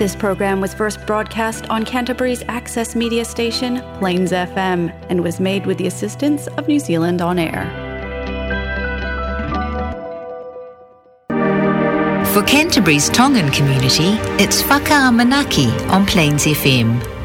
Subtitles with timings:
[0.00, 5.66] This program was first broadcast on Canterbury's access media station, Plains FM, and was made
[5.66, 7.66] with the assistance of New Zealand On Air.
[12.32, 15.04] For Canterbury's Tongan community, it's Faka
[15.92, 17.19] on Plains FM.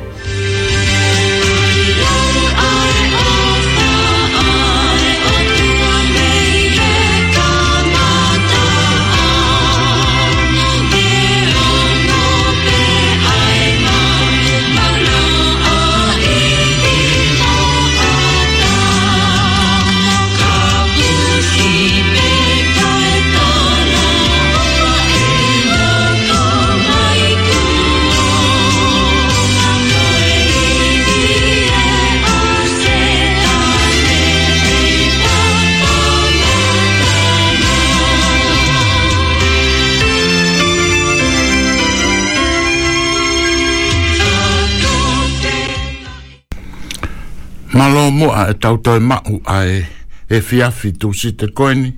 [48.12, 49.86] mo a e tau toi mahu a e
[50.30, 51.94] e fiafi tu si te koini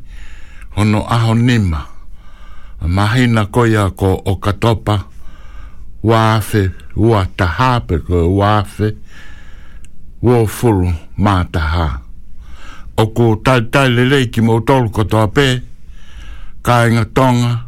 [0.76, 1.80] hono aho nima
[2.88, 5.06] mahina koia ko o katopa
[6.04, 8.96] wafe ua taha pe ko wafe
[10.22, 12.00] ua fulu ma taha
[12.98, 15.62] o ko tai tai lelei ki mo tolu katoa pe
[16.64, 17.68] ka inga tonga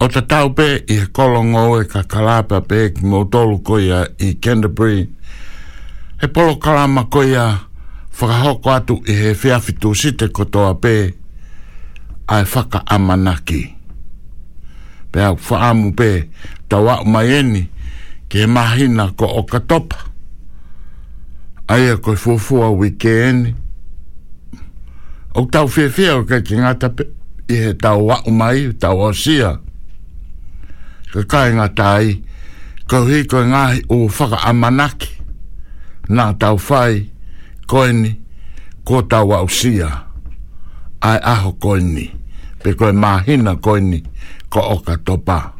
[0.00, 4.06] o te tau pe i he kolongo e ka kalapa pe ki mo tolu koia
[4.18, 5.08] i Canterbury
[6.20, 7.60] he polo kalama koia
[8.14, 10.94] whakahoko atu i he whea fitu si te kotoa pē
[12.28, 13.60] ai whaka amanaki.
[15.12, 16.10] Pe au whaamu pē
[16.68, 17.62] tau au mai eni
[18.30, 19.96] ke mahina ko o katopa.
[21.68, 23.50] Ai a koi fuafua wike eni.
[25.34, 27.02] O tau whea whea o kei ki ngata pē
[27.54, 29.58] i he tau au mai tau o sia.
[31.12, 32.10] Ka kai ngata ai
[32.90, 35.23] kauhi koi ngahi o whaka amanaki
[36.08, 37.04] nā tau whai,
[37.66, 38.14] koini,
[38.84, 39.88] ko tau sia,
[41.02, 42.10] ai aho koini,
[42.62, 44.02] pe koe mahina koini,
[44.50, 45.52] ko oka topa.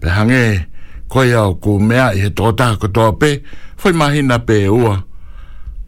[0.00, 0.64] Pe hange,
[1.08, 3.42] koe au ku mea i he tōtaha ko toa pe,
[3.82, 5.02] whai mahina pe ua,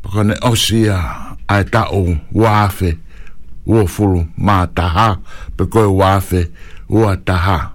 [0.03, 0.97] pakone ausia,
[1.49, 2.97] ai tau wāwhe,
[3.67, 5.17] ua fulu mā taha,
[5.57, 6.47] pe koe wāwhe,
[6.89, 7.73] ua taha.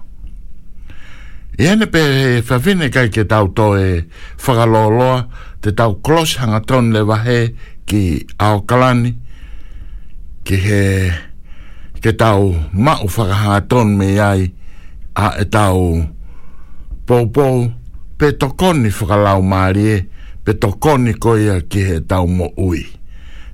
[1.58, 4.04] I pe he whawhine kai ke tau tō e
[4.42, 5.28] whakaloloa,
[5.62, 7.38] te tau close hanga tron le wahe
[7.86, 8.00] ki
[8.38, 9.12] Aokalani
[10.44, 10.82] ki he
[12.02, 14.42] ke tau mau whakahanga ton me ai
[15.24, 16.02] a e tau
[17.06, 17.58] poupou
[18.18, 19.98] pe tokoni whakalau maari e
[20.44, 22.82] pe tokoni koia ki he tau mo ui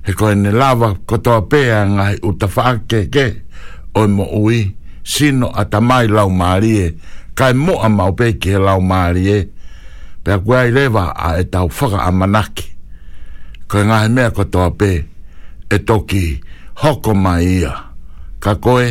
[0.05, 2.47] he koe ne lava kotoa pea ngai uta
[2.89, 3.25] ke
[3.93, 4.65] o mo ui
[5.05, 6.95] sino ata mai lau marie
[7.37, 9.39] kai moa mau pe ki he lau marie
[10.23, 12.65] pe ko ai leva a eta ufaga a manaki
[13.69, 14.91] ko nga me ko to pe
[15.69, 16.23] e toki
[16.83, 17.73] hoko mai ia
[18.43, 18.85] ka koe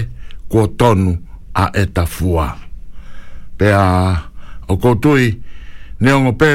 [0.50, 1.10] ko tonu
[1.52, 2.46] a eta fua
[3.58, 3.88] pe a
[4.70, 5.24] o ko tui
[6.00, 6.48] ne ongo pe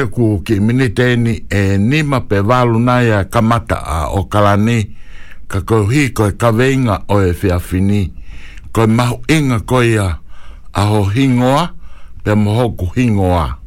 [0.44, 4.78] ki minite ni e nima pe valu nai a kamata a o kalani
[5.50, 8.02] ka ko hi ko ka veinga o e fia fini
[8.74, 10.06] ko mahu inga ko ia
[10.74, 11.64] a ho hingoa
[12.24, 13.63] pe mohoku hingoa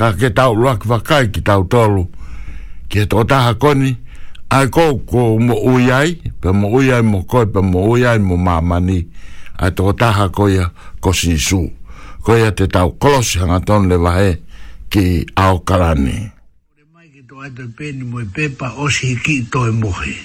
[0.00, 2.08] ka ke tau luak wakai ki tau tolu
[2.88, 3.92] ke to taha koni
[4.48, 9.04] ai ko ko mo uiai pe mo uiai mo koi pe mo uiai mo mamani
[9.60, 10.72] ai to taha koia
[11.04, 11.60] ko sinisu
[12.24, 14.30] koia te tau kolosi hangaton le wahe
[14.88, 16.16] ki au karani
[16.72, 20.16] Ore mai ki to ato peni mo i pepa osi ki to e mohe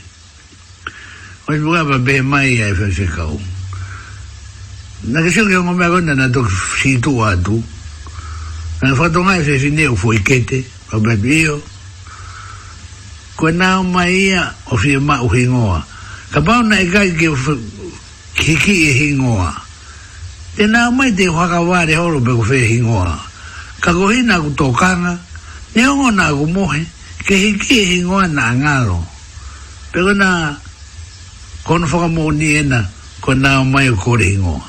[1.51, 3.35] Oi mo gaba be mai ai fe se kau
[5.11, 6.47] Na kesi o ngome agona na to
[6.79, 7.59] si tu atu
[8.85, 10.59] Na e foto mai se sin deu foi kete,
[10.93, 11.57] o bebio.
[13.35, 15.81] Ko na o o fi ma o hingoa.
[16.31, 17.25] Ka pau na e gai ke
[18.37, 19.51] hiki e hingoa.
[20.55, 23.17] Te na o mai te whakaware horo pe ko fe hingoa.
[23.81, 25.17] Ka kohina ku tokanga,
[25.73, 26.85] ne ongo na ku mohe,
[27.25, 29.01] ke hiki e hingoa na ngalo.
[29.91, 30.59] Pe ko na
[31.65, 32.85] kono whakamo ni ena,
[33.21, 34.61] ko na mai o kore hingoa.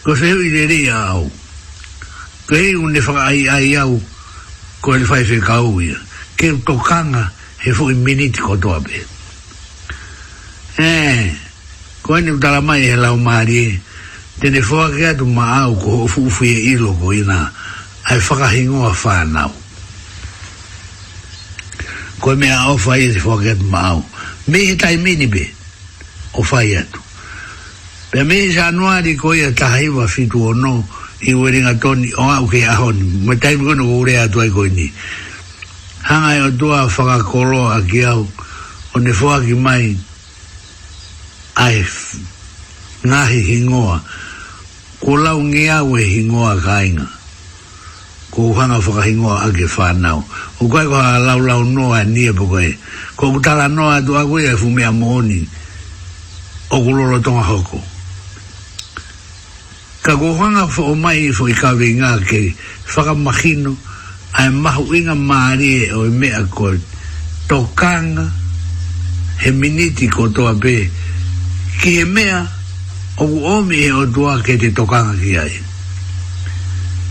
[0.00, 1.20] Ko se hui re rei a
[2.50, 4.00] ko e un ne fa ai ai au
[4.82, 5.94] ko le fai fe ka u ia
[6.36, 7.30] ke to kanga
[7.62, 8.90] he fo minit ko to abe
[10.82, 11.30] eh
[12.02, 13.78] ko ni da la mai la mari e.
[14.42, 17.52] te ne fo ke atu ma au ko fu fu e i lo ko ina
[18.10, 19.46] ai fa ka hingo a fa na
[22.18, 24.02] ko me a o fa e fo ke atu ma au
[24.50, 25.46] me he tai mini be
[26.34, 26.98] o fa e atu
[28.10, 30.82] Pe mei sa anuari koia tahaiwa fitu o nou,
[31.20, 34.48] i wele nga toni o au ke ahoni me taimu kono ko urea tu ai
[34.50, 34.88] koini
[36.08, 38.24] hanga e o tua whakakolo a ki au
[38.94, 39.92] o ne fua ki mai
[41.60, 41.84] ai
[43.06, 44.00] ngahi hingoa
[45.04, 47.08] ko lau nge au e hingoa ka inga
[48.32, 50.24] ko hanga whakahingoa a ke whanau
[50.56, 52.72] o koe ko hanga lau lau noa e nie po koe
[53.16, 55.44] ko kutala noa tu a koe e fumea mooni
[56.72, 57.99] o kulolo tonga hoko
[60.10, 62.50] ka gohanga fo mai fo i ka vinga ke
[62.90, 63.78] whaka mahino
[64.34, 66.74] ai mahu inga maari e o me a ko
[67.46, 68.26] tokanga
[69.38, 70.90] he miniti ko toa pe
[71.78, 75.54] ki he mea o ku omi e o tua ke te tokanga ki ai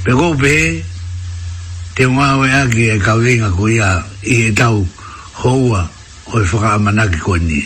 [0.04, 0.84] pe go pe
[1.96, 3.96] te ngāwe aki e ka vinga ko ia
[4.28, 4.84] i he tau
[5.40, 5.88] houa
[6.36, 7.63] o i whaka amanaki ko ni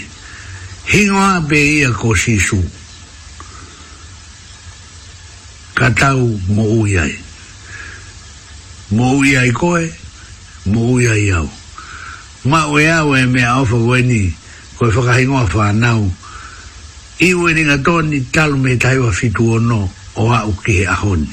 [0.94, 2.82] hingoa pe ia ko sisu si
[5.74, 7.14] ka tau mo uiai.
[8.94, 9.90] Mo uiai koe,
[10.70, 11.50] mo uiai au.
[12.46, 14.34] Ma ue au e mea ofa weni,
[14.78, 16.12] koe whakahingoa whanau.
[17.22, 21.30] I weni ngā tōni talu me taiwa fitu ono o au kihe ahoni.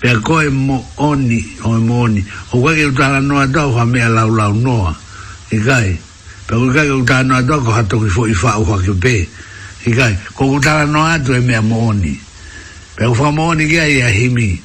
[0.00, 3.84] Pea koe mo oni, o e mo oni, o kwa ke utala noa tau ha
[3.86, 4.94] mea lau lau noa,
[5.50, 5.98] i kai.
[6.46, 9.16] Pea kwa ke utala noa tau ko hato ki fo i whao kwa ke pē,
[9.90, 10.14] i kai.
[10.34, 12.14] Ko utala noa atu e mea mo oni.
[12.14, 12.25] Pea
[12.96, 14.56] pe o fa moni ge ai a himi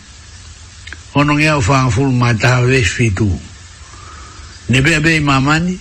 [1.19, 3.27] ono ge o fa ful ma ta ve fitu
[4.71, 5.75] ne be be mamani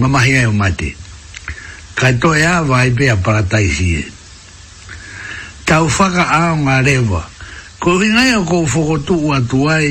[0.00, 0.92] mama hi o mate
[1.98, 4.04] ka to ya vai be a para e
[5.66, 7.24] ta o fa ga a ma leva
[7.80, 9.88] ko ri nai ko fo ko tu wa tu ai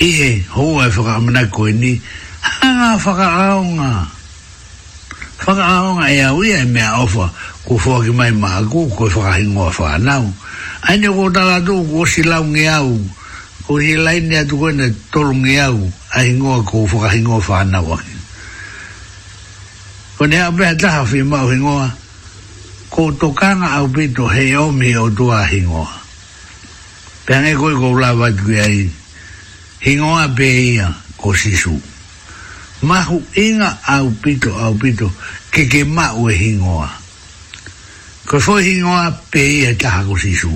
[0.00, 2.00] i e ho e fa ma na ko ni
[2.40, 3.48] ha fa ga a
[5.46, 7.30] Whaka aonga ea ui e mea ofa,
[7.64, 10.26] ko fua ki mai maha ku, ko i whaka hingoa whanau.
[10.82, 12.90] Aine ko tala tu, ko si lau nge au,
[13.66, 15.80] ko i laine atu kone tolu nge au,
[16.10, 18.12] a hingoa ko whaka hingoa whanau aki.
[20.18, 21.88] Ko nea a taha whi mau hingoa,
[22.90, 25.92] ko tokanga au pito hei omi o tua hingoa.
[27.26, 28.90] Pēha nge koi ko ulawa tu kia i,
[29.86, 31.06] hingoa pēha ia ko sisu.
[31.14, 31.78] Hingoa pēha ia ko sisu
[32.82, 35.10] mahu inga au pito au pito
[35.50, 36.86] ke ke mau e hingoa
[38.30, 40.54] ko fo hingoa pe i e taha ko sisu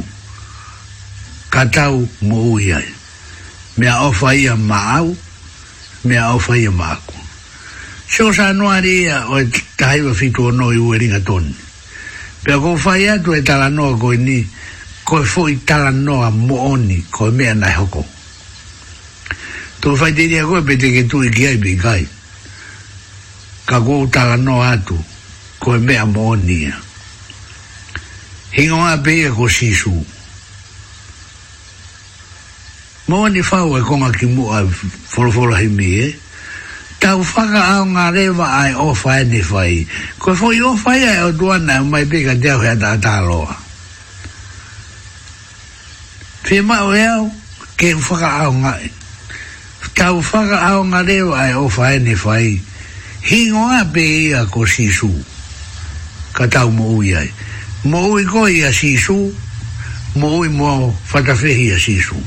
[1.51, 2.87] ka tau mo ui ai
[3.79, 5.11] mea ofa ia ma au
[6.07, 7.15] mea ofa ia ma aku
[8.07, 11.51] seo sa noa ria o e tahaiwa fitu o no i ue ringa toni
[12.47, 14.47] pea ko fai atu e tala noa ko ni
[15.03, 18.07] ko e fo i tala noa mo oni ko e mea nai hoko
[19.83, 22.07] Tō whaite ni a koe pete ke tui ki ai bi kai
[23.67, 24.99] ka kou tala no atu
[25.63, 26.75] ko e mea moonia.
[28.53, 28.99] Hingo a
[29.33, 29.95] ko sisu.
[33.09, 34.63] Moani fau e konga ki mua
[35.11, 36.09] folofola hi mi e.
[37.03, 39.83] Tau whaka au ngā rewa ai o whae ni whai.
[40.23, 43.19] Ko e fwoi o whai ai o duana e mai pika teo hea tā tā
[43.27, 43.51] loa.
[46.47, 47.27] Pia mao e au
[47.75, 48.73] ke whaka au ngā.
[49.99, 52.63] Tau whaka au ngā rewa ai o whae ni whai
[53.23, 54.03] hingo a be
[54.35, 55.07] ia ko sisu
[56.35, 57.31] ka tau mo ui ai
[57.87, 59.15] mo ui ko ia sisu
[60.19, 62.19] mo ui mo fatafehi ia sisu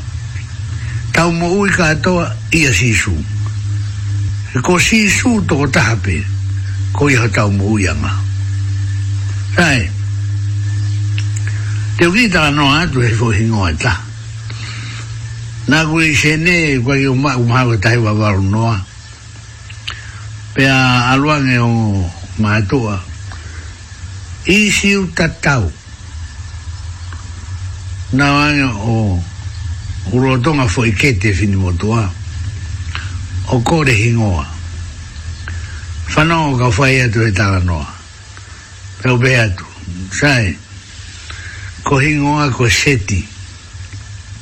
[1.12, 3.12] tau mo ui ka atoa ia sisu
[4.64, 6.24] ko sisu to ko tahape
[6.96, 8.16] ko ia tau mo ui ama
[9.60, 9.92] sai
[12.00, 14.00] te uki tala no atu e fo hingo a ta
[15.68, 18.95] na kui sene kwa ki umahawa e tahewa varu noa
[20.56, 21.70] pe a aluang e o
[22.40, 22.96] maatua
[24.48, 25.68] i si u tatau
[28.16, 28.94] na wang e o
[30.16, 32.08] urotonga fo i kete fini motua
[33.52, 34.48] o kore hingoa
[36.16, 37.92] whanau ka whai atu e tala noa
[39.04, 39.68] pe pe atu
[40.20, 40.56] sai
[41.84, 43.20] ko hingoa ko seti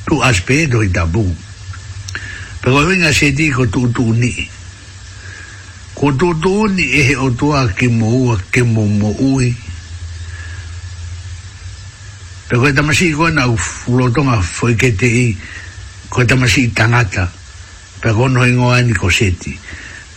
[0.06, 1.26] tu aspe do i tabu
[2.62, 4.53] pe ko seti ko tu tu ni
[5.94, 9.54] ko dodoni e he o toa ke mo ua ke mo mo ui
[12.48, 13.46] pe koe tamasi koe na
[13.86, 15.28] ulotonga foi ke te i
[16.10, 17.30] koe tamasi tangata
[18.02, 19.54] pe kono ingoa ni ko seti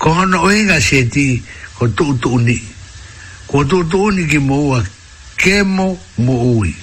[0.02, 1.38] ko hana oinga seti
[1.78, 2.58] ko tu tu ni
[3.46, 4.82] ko tu tu ni ke mo ua
[5.38, 5.94] ke mo
[6.26, 6.74] mo ui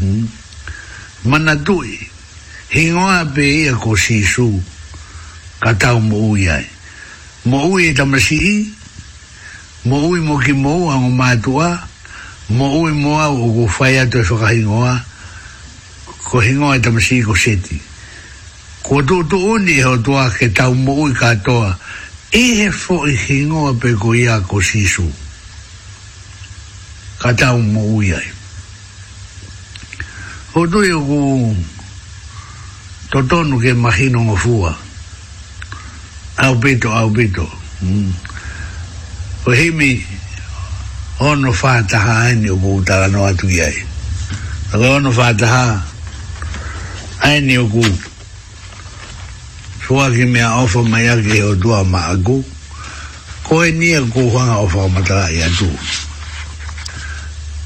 [0.00, 0.28] hmm?
[1.24, 1.96] mana tui
[2.76, 4.60] hingoa pe a ko sisu
[5.58, 6.71] katau mo ui ai
[7.44, 8.72] mo ui e tamasi i,
[9.88, 11.70] mo ui mo ki mo ua ngu mātua,
[12.50, 14.92] mo ui mo au o ku whai atu e whakahingoa,
[16.30, 17.80] ko hingoa e tamasi i ko seti.
[18.82, 21.74] Ko tō tō oni e ho tua ke tau mo ui katoa,
[22.30, 25.06] e he fo i hingoa pe ko ia ko sisu.
[27.22, 28.28] Ka tau mo ui ai.
[30.54, 31.20] Ho tui o ku
[33.10, 34.30] totonu ke mahino ngofua.
[34.30, 34.90] Ho tui o ku
[36.38, 37.48] au bito, au bito.
[37.82, 38.12] Mm.
[39.46, 40.06] O himi,
[41.20, 43.74] ono whātaha aini o kūtara no atu iai.
[44.72, 45.82] Aka ono whātaha
[47.26, 47.84] aini o kū.
[49.86, 52.42] Sua ki mea ofa mai ake o tua ma aku.
[53.44, 55.68] Ko e nia kūhanga ofa o matara i atu.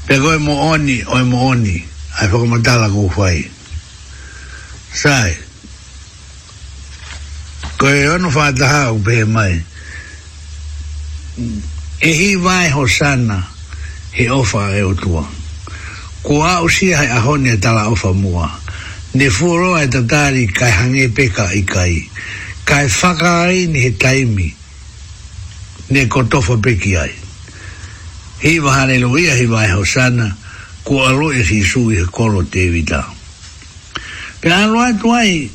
[0.07, 1.77] Pe koe mo oni, oi mo oni,
[2.19, 3.45] ai whakamatala kūhwai.
[4.95, 5.37] Sae, Sae,
[7.87, 9.55] ko e ono whātaha o pē mai
[12.03, 13.37] e hi vai ho sana
[14.11, 15.21] he ofa e o tua
[16.25, 18.49] ko a o si hai a hone tala ofa mua
[19.15, 21.93] ne fuoro e tatari kai hange peka i kai
[22.67, 24.49] kai whakarai ni he taimi
[25.91, 27.13] ne kotofa peki ai
[28.43, 30.27] hi vahane loia hi vai ho sana
[30.83, 32.99] ko a lo e si sui he kolo te vita
[34.43, 34.75] pe anu
[35.15, 35.47] ai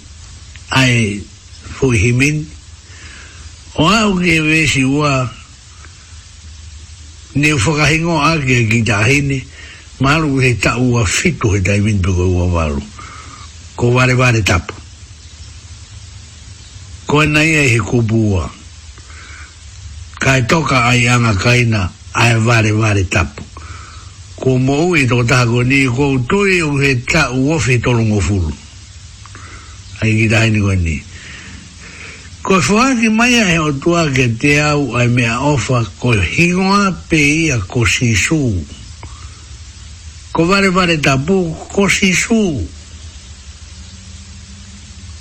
[0.80, 0.96] ai
[1.82, 2.46] o himin.
[3.76, 5.30] O au ke wesi ua,
[7.34, 9.42] ne whakahingo ake ki tahine,
[10.00, 12.82] maru he tau a fitu he taimin pego ua walu.
[13.76, 14.74] Ko vare vare tapu.
[17.06, 18.50] Ko e nai e he kupu ua.
[20.20, 23.42] Kai toka ai anga kaina, ai vare vare tapu.
[24.36, 28.52] Ko mou e to tako ni ko tui u he tau ofi tolungo fulu.
[30.02, 31.00] Ai ki tahine ko e nii.
[32.42, 36.90] Ko fwa ki mai ai o tua ke te au ai mea ofa ko hingoa
[37.06, 38.42] pe ia ko sisu.
[40.34, 42.66] Ko vare vare tapu ko sisu.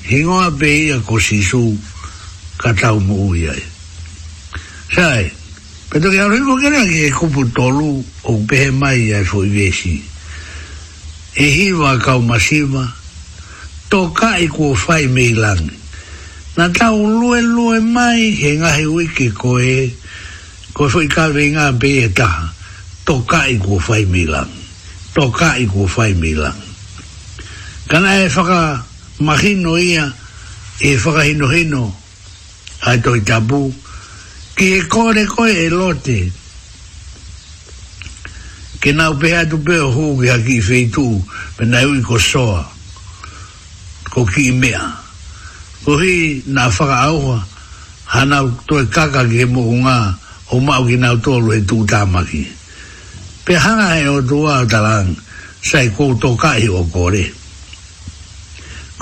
[0.10, 1.62] Hingoa pe ia ko sisu
[2.58, 3.62] ka tau mo ui ai.
[4.90, 5.30] Sai,
[5.94, 8.02] peto ki aru hiko kera ki e kupu tolu
[8.34, 9.94] o pehe mai ai fwoi vesi.
[11.38, 12.82] E hiwa kau masiva,
[13.94, 15.81] toka i kuo fai mei langi
[16.58, 19.88] na tau lue lue mai he ngahe wiki ko e
[20.76, 22.52] ko e fwoi kawe ngā pe e taha
[23.08, 24.52] tō kai kua whai milang
[25.16, 26.58] tō kai kua whai milang
[27.88, 28.84] kana e whaka
[29.24, 30.12] mahino ia
[30.84, 31.84] e whaka hino hino
[32.84, 33.72] hai tō i tabu
[34.58, 36.20] ki e kore koe e lote
[38.84, 41.08] ke nau pe hatu pe o hūki haki i feitu
[41.56, 42.60] pe nai ui ko soa
[44.12, 45.00] ko ki i mea
[45.82, 45.98] ko
[46.50, 47.42] na faka aua
[48.06, 50.14] hana to e kaka ki mo nga
[50.54, 52.46] o ma ki na to lo e tu ta ma ki
[53.42, 55.10] pe hanga e o dua a talang
[55.66, 57.26] sai ko to ka i o kore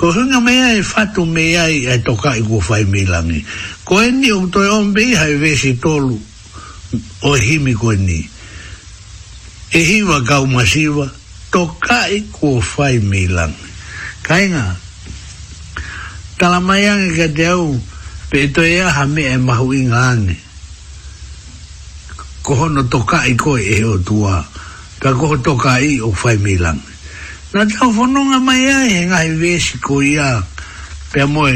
[0.00, 3.04] ko hunga me ai fatu me ai e to ka i e ko fai mi
[3.04, 3.44] langi
[3.84, 6.16] ko e ni o to e on be i hai vesi to lu
[7.28, 8.20] o hi mi ko e ni
[9.76, 11.04] e hi wa ka u masiva
[11.52, 13.68] to ka i ko fai mi langi
[14.24, 14.88] kainga
[16.40, 17.76] tala mai ang ka te au
[18.32, 20.32] pe to ia ha me e mahu i ngāne
[22.40, 24.40] koho no toka i koe e o tua
[25.04, 26.80] ka koho toka i o whai milang
[27.52, 30.40] na tau whanonga mai a e ngai vesi ko ia
[31.12, 31.52] pe moe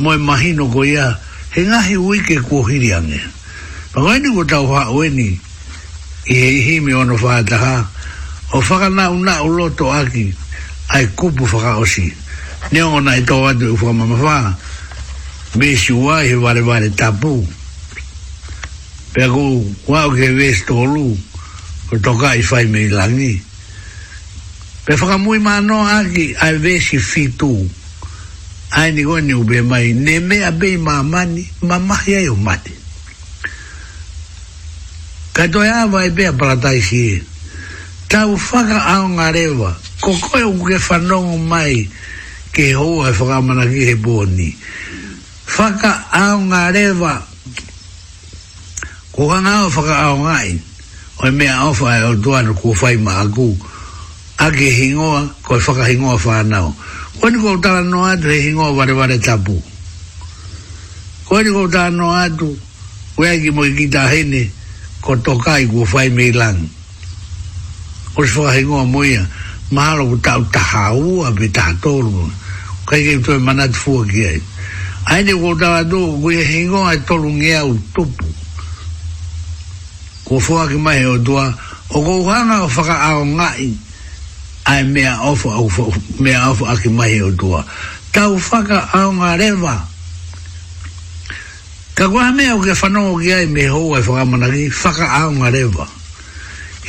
[0.00, 1.12] moe mahino ko ia
[1.52, 3.20] he ngahi ui ke kuohiri ange
[3.92, 5.36] pa koe ni ko tau wha ueni
[6.24, 7.84] i he ihi me ono whaataha
[8.56, 10.32] o whakanau una uloto aki
[10.96, 12.28] ai kupu whakaosi whakaosi
[12.72, 14.36] ne o na to e wa du fo ma fa
[15.58, 17.42] be shi wa he wa le wa le tapu
[19.12, 21.16] pe go wa o ke ve sto lu
[21.92, 23.40] o i fai i mi la ni
[24.84, 26.78] pe fa mu i ma no a ki a ve
[27.38, 27.50] tu
[28.70, 31.78] a ni go ni u be mai ne me a be mamani ma ni ma
[31.78, 32.22] ma ya
[35.36, 37.22] ka to ya wa be a i si e,
[38.06, 41.86] tau whaka aonga rewa, ko koe uke whanongo mai,
[42.52, 44.50] ke ho e whakamana ki he bōni.
[45.50, 47.14] Whaka aonga rewa,
[49.12, 50.54] ko ka ngā whaka i,
[51.20, 53.54] o e mea awha e o duana ko whai ma aku,
[54.38, 56.74] a ke hingoa, ko e whaka hingoa whanau.
[57.20, 59.60] Ko ni ko tala no atu he hingoa ware ware tapu.
[61.26, 62.50] Ko ni ko tala no atu,
[63.16, 64.50] ko ea ki mo i kita hene,
[65.02, 66.58] ko tokai ko whai me lang.
[68.14, 69.22] Ko se whaka hingoa moia,
[69.70, 72.26] malo ku tau taha ua pe taha toru
[72.84, 74.40] kai kei tue manat fua ki ai
[75.06, 78.26] ai ne kou tawa tu ku ia hingo ai toru nge au tupu
[80.26, 81.46] ku fua ki mai o tua
[81.94, 83.70] o kou hanga o whaka ao ngai
[84.66, 85.70] ai mea ofu au
[86.18, 87.62] mea ofu aki mai o tua
[88.10, 89.76] tau whaka ao ngā rewa
[91.94, 95.30] ka kua mea o ke whanongo ki ai me hou ai whaka manaki whaka ao
[95.30, 95.86] ngā rewa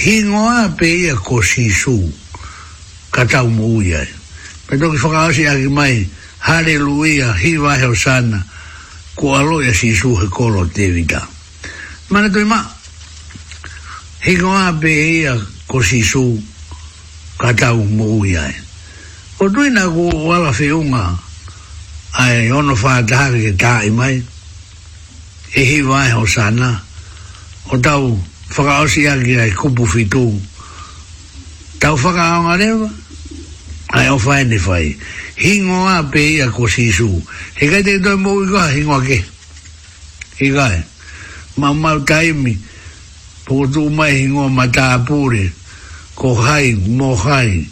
[0.02, 2.10] hingoa pe ia ko sisu
[3.12, 4.08] ka tau mo ui ai.
[4.68, 6.08] Pe toki whakaasi aki mai,
[6.41, 8.41] Haleluia, hiwa heo sana,
[9.13, 11.22] ko aloi a sisu he kolo te vita.
[12.10, 12.58] Mana toi ma,
[14.25, 15.38] hiko a pe ia
[15.70, 16.41] ko sisu
[17.38, 18.56] ka tau mo ui ai.
[19.38, 21.13] O tui na ku wala whiunga,
[22.18, 24.18] ai ono whātahari ke tāi mai,
[25.53, 26.74] e hiwa heo sana,
[27.70, 28.18] o tau
[28.50, 30.25] whakaasi aki ai kupu fitu,
[31.77, 32.89] tau whakaonga rewa,
[33.91, 34.95] ai o fai ni fai
[35.36, 37.07] hingo a pe ia ko si su
[37.60, 39.19] he kai te toi mou ikoha hingo a ke
[40.39, 40.79] he kai
[41.57, 42.57] ma mau taimi
[43.45, 45.51] po tu mai hingo ma ta apure
[46.15, 47.67] ko hai mo hai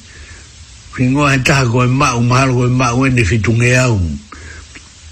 [0.99, 3.95] hingo a ta ko e mau mahalo ko e mau ene fitunge au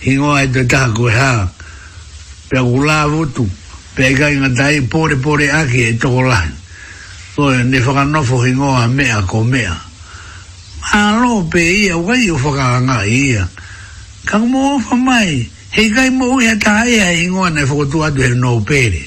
[0.04, 1.48] hingo a te ta ko e ha
[2.50, 3.48] pe a gula avutu
[3.96, 6.50] pe a ikai ngata e pore pore aki e toko lai
[7.38, 9.78] Oe, ne whakanofo hingoa mea ko mea
[10.92, 13.48] alo pe ia wai o whakaanga ia.
[14.26, 18.36] Ka mo ofa mai, hei kai mo ia ta ia e ingoa nei whakotu atu
[18.36, 19.04] no pere.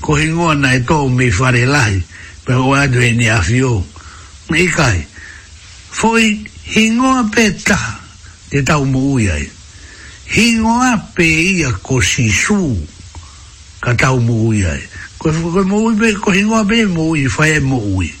[0.00, 2.02] Ko he ingoa nei tōu mi fare lai
[2.44, 3.84] pe o atu e ni afio.
[4.50, 5.06] Hei kai,
[5.90, 6.38] foi
[6.74, 7.78] hingoa pe ta,
[8.50, 9.50] te tau mo uia e.
[10.34, 12.74] Hingoa pe ia ko sisu,
[13.80, 14.82] ka tau mo uia e.
[15.22, 18.14] Ko, ko, ko, ko hingoa pe mo uia, whae mo uia.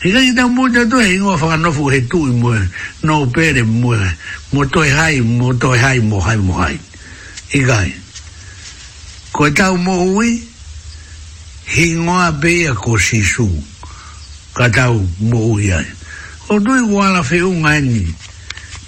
[0.00, 2.54] Si gai tau mo tau tue, ingoa whaka nofu he tu i mua,
[3.02, 3.98] no pere mua,
[4.52, 6.78] mua toi hai, mua toi hai, mua hai, mua hai.
[7.50, 7.90] He gai.
[9.32, 10.38] Ko e mo ui,
[11.66, 13.48] he ingoa pēia ko sisu,
[14.54, 15.86] ka tau mo ui ai.
[16.48, 18.06] O tui wala whiunga eni,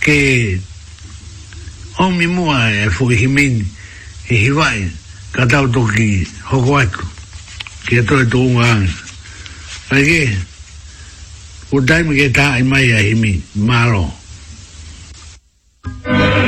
[0.06, 0.60] ke
[1.98, 3.66] omi mua e fui himini,
[4.30, 4.86] he hiwai,
[5.32, 7.04] ka tau toki hoko aiko,
[7.88, 8.94] ke tue tuunga anga.
[9.90, 10.38] Ai kei,
[11.70, 14.04] o daimi ke tā i mai a himi, mālo.
[16.02, 16.39] Mālo.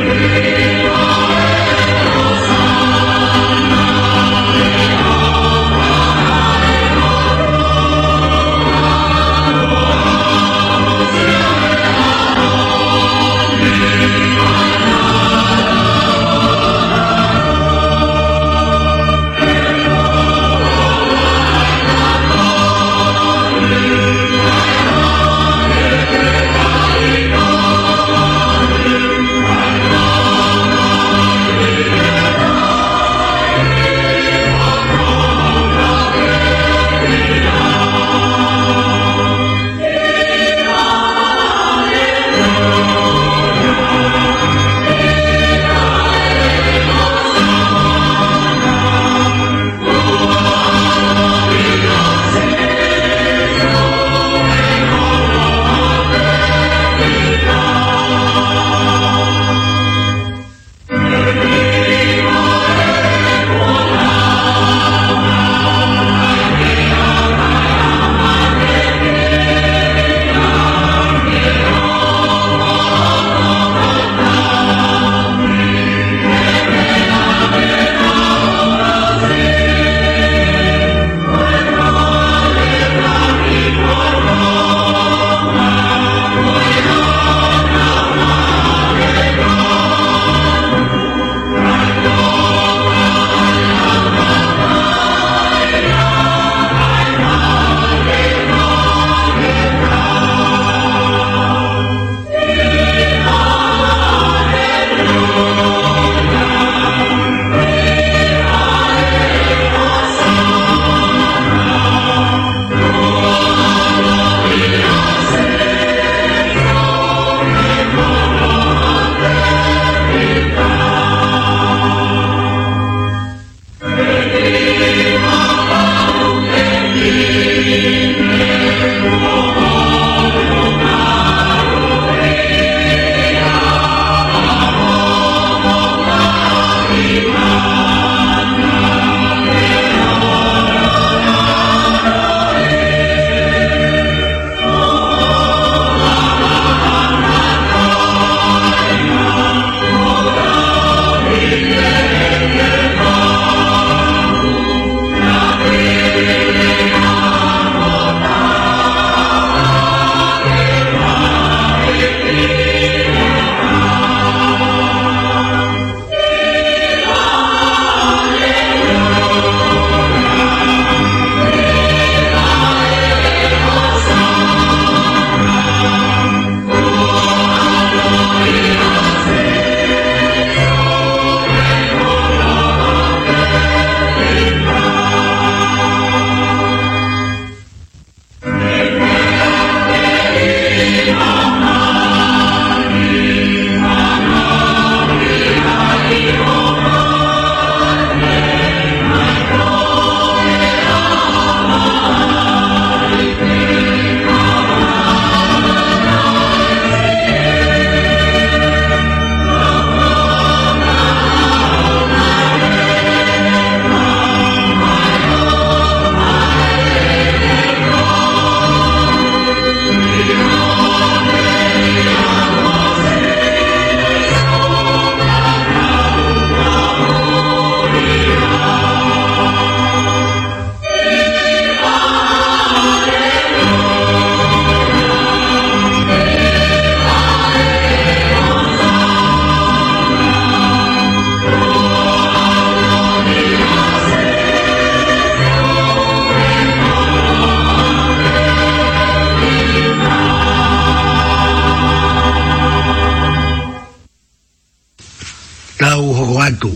[256.44, 256.74] atu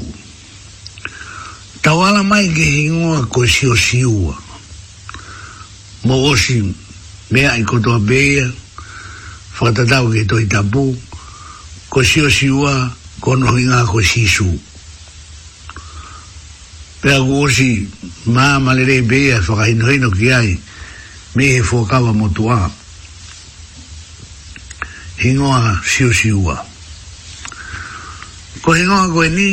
[1.82, 4.34] tawala mai ke hingoa ko sio siua
[6.06, 6.62] mo osi
[7.32, 8.46] mea i kotoa beia
[9.58, 10.84] whakatatau ke toi tapu
[11.90, 14.46] ko sio siua ko nohi ngā ko sisu
[17.02, 17.70] pea ko osi
[18.30, 20.52] mā malere beia whakahinohino ki ai
[21.34, 22.70] me he fuakawa motua
[25.18, 26.65] hingoa sio siua hingoa
[28.66, 29.50] ko he ngā koe ni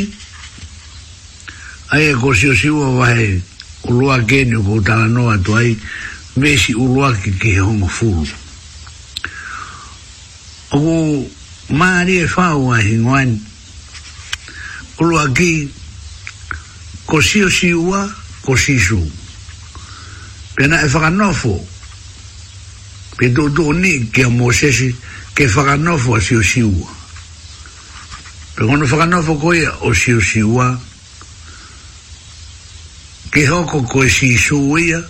[1.94, 3.28] ai e ko si o siwa wahe
[3.86, 5.76] uloa kēnu ko tāna noa tu ai
[6.42, 8.24] mesi uloa ki ki he hongo fūru
[10.74, 10.96] o ko
[11.78, 13.36] maari e whāu a hi ngoan
[14.98, 15.50] uloa ki
[17.06, 18.02] ko si o siwa
[18.44, 18.98] ko si su
[20.58, 21.54] pena e whakanofo
[23.16, 24.90] pe tō tō ni ki a mōsesi
[25.38, 27.03] ke whakanofo a si o siwa
[28.54, 30.78] Pe ngono whakano whakoia o siu siua.
[33.30, 35.02] Ke hoko koe si suia.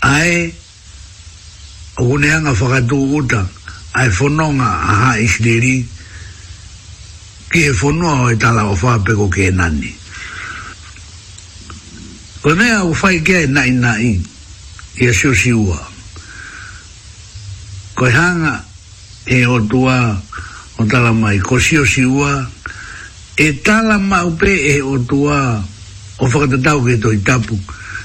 [0.00, 0.54] Ae,
[1.96, 3.42] o kuneanga whakatu uta,
[3.98, 5.82] ae whanonga a ha isleri.
[7.50, 9.90] Ke he whanua o e tala o whapeko ke e nani.
[12.42, 14.22] Ko mea o whai kia e nai nai,
[15.02, 15.82] i a siu siua.
[17.98, 18.62] Ko e hanga
[19.24, 22.44] e o tua, o tua, o tala mai ko si o si ua
[23.36, 25.56] e tala mau pe e o tua
[26.20, 27.56] o whakatatau ke to i tapu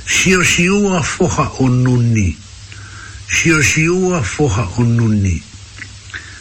[0.08, 2.32] si o si ua foha o nuni
[3.28, 5.36] si o si ua foha o nuni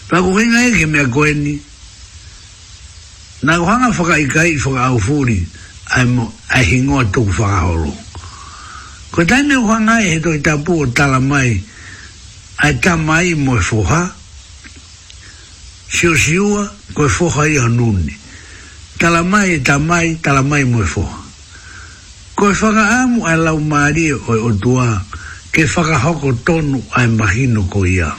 [0.07, 1.59] pako hinga e ke mea koeni
[3.43, 5.39] na kohanga whaka i kai whaka au fuli
[5.99, 6.07] ai
[6.55, 7.91] ai hingoa tuku whakaholo
[9.11, 11.59] ko tai me kohanga e he to i tapu o tala mai
[12.63, 14.19] ai tamai mo e foha mo e foha
[15.91, 18.15] Sio siua, koe foha ia nune.
[18.99, 21.19] Tala mai, ta mai, tala mai moe foha.
[22.35, 25.03] Koe whaka amu ai lau maria koe o e tua,
[25.53, 28.15] ke whaka hoko tonu ai mahino ko ia.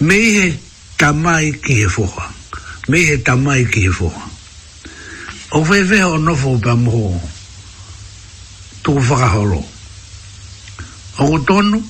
[0.00, 0.46] Me ihe
[0.96, 2.30] ta mai ki he foha.
[2.88, 4.22] Me ihe ta mai ki he foha.
[5.58, 7.16] O whewewe o nofo pa moho,
[8.84, 9.64] tuku whaka holo.
[11.26, 11.82] O tonu,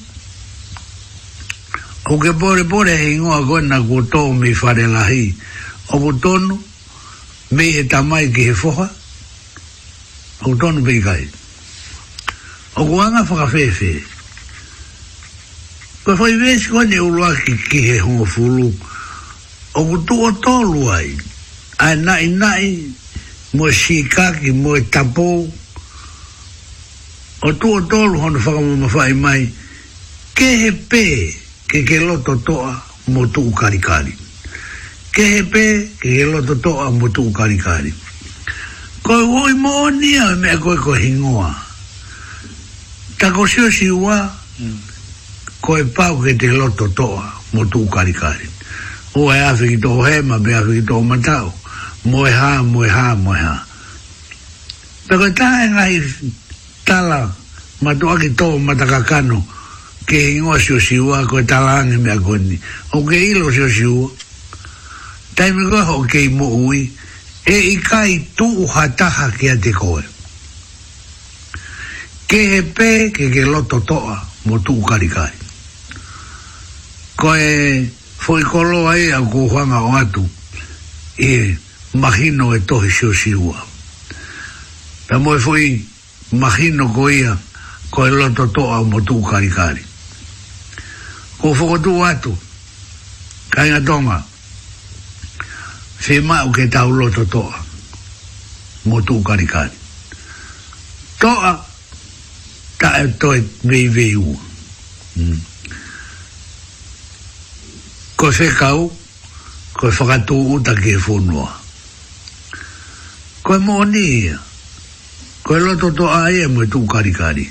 [2.09, 5.29] ko ke pore pore e ingoa koe na ko mi whare lahi
[5.93, 6.57] o ko tonu
[7.53, 8.87] me e tamai ki he foha
[10.41, 11.29] o ko tonu pe kai
[12.81, 13.93] o ko anga whakawhewhe
[16.09, 18.73] ko whai vesi koe ne ulua ki ki he hongo fulu
[19.77, 21.13] o ko tō o tō luai
[21.85, 22.65] ai nai nai
[23.53, 25.45] mo si kaki mo e tapo
[27.45, 29.45] o tō o tō luhono whakamu ma whai mai
[30.35, 32.73] ke he pēe ke ke loto toa
[33.13, 34.15] mo tu ukari kari.
[35.13, 35.65] Ke he pe,
[36.01, 37.93] ke ke loto toa mo tu ukari kari.
[39.05, 41.53] Koe hoi mo nia mea koe ko hingoa.
[43.21, 44.17] Tako sio si ua,
[44.59, 44.77] mm.
[45.61, 48.49] koe pau ke te loto toa mo tu ukari kari.
[49.21, 51.53] O e afi ki toho he, ma be afi ki toho matau.
[52.09, 53.57] Mo e ha, mo e ha, mo e ha.
[55.05, 56.01] Pe koe tae ngai
[56.89, 57.29] tala,
[57.85, 59.39] matua ki toho matakakano, matakakano,
[60.09, 62.57] ke ingoa si o siua ko e talaange mea koni
[62.97, 64.09] o ke ilo si o siua
[65.37, 66.81] taimi koe ho ke i ui
[67.45, 70.01] e i kai tu u hataha ke a te koe
[72.27, 74.17] ke he pē ke ke loto toa
[74.49, 75.31] mo tu u karikai
[77.21, 77.45] koe
[78.19, 80.25] foi kolo ai a ku huanga o atu
[81.21, 81.53] e
[82.01, 83.61] mahino e tohi si o siua
[85.07, 85.77] pa moe foi
[86.33, 87.37] mahino koe ia
[87.93, 89.85] koe loto toa mo tu u karikai
[91.41, 92.35] ko fo do atu
[93.51, 94.19] kai na donga
[96.05, 97.43] fema o ke ta ulo to to
[98.91, 99.71] mo tu kari kari
[101.21, 101.53] to a
[102.79, 105.39] ta e to e vi vi u hmm.
[108.19, 108.91] ko se kau
[109.79, 111.47] ko fo ka tu u ta ke fo no
[113.47, 114.07] ko e mo ni
[115.47, 117.47] ko e lo to to a e mo tu kari kari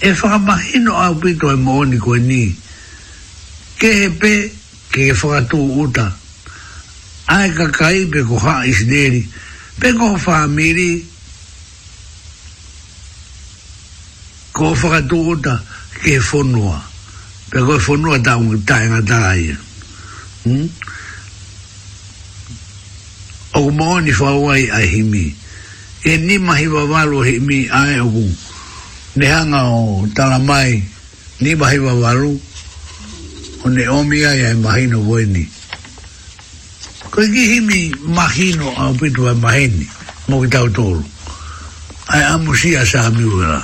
[0.00, 2.54] e whakamahino a pito e mooni koe ni.
[3.78, 4.48] Ke he pe,
[4.94, 6.06] ke he whakatū uta.
[7.28, 9.26] Ae ka kai pe ko ha is neri,
[9.80, 11.02] pe ko whamiri,
[14.54, 15.58] ko whakatū uta,
[15.98, 16.78] ke he whonua.
[17.50, 19.56] Pe ko he whonua ta unga taenga taraia.
[20.46, 20.68] Hmm?
[23.58, 25.34] O mooni whaua ai ahimi.
[26.04, 28.36] E ni mahi wawalo himi ae o kumu
[29.18, 30.78] nehanga o tala mai
[31.42, 32.38] ni mahi wa waru
[33.66, 35.42] o ne omia ia e mahino voeni
[37.10, 37.78] ko iki himi
[38.14, 39.86] mahino a upitu e mahini
[40.30, 41.02] mo ki tau tolu
[42.14, 43.58] ai amusia sa amiura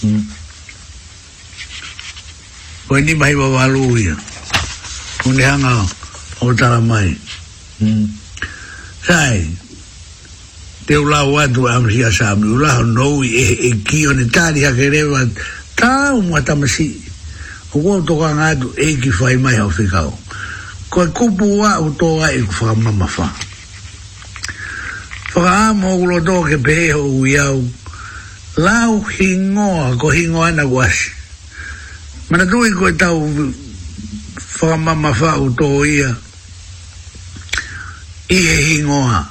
[0.00, 0.22] hmm.
[2.88, 4.16] ko ni mahi wa waru ia
[5.28, 5.76] o nehanga
[6.40, 7.12] o tala mai
[7.84, 8.04] hmm.
[9.04, 9.44] sai
[10.86, 14.28] te o lau atu a mri a sāmi u lau e, e ki o ne
[14.30, 15.24] tāri a kerewa
[15.74, 16.86] tā o mua tamasi
[17.74, 20.12] o kua toka ngātu e ki whai mai e au whikau
[20.94, 23.26] ko e kupu wā o tōa e kua whakamama whā
[25.34, 27.58] whaka āmo o lo tōa ke pēho u iau
[28.62, 29.68] lau hingo
[30.00, 31.10] ko hingo ana kuasi
[32.30, 36.10] mana tui ko e tau whakamama whā o tōa ia
[38.30, 39.30] i hingo e hingoa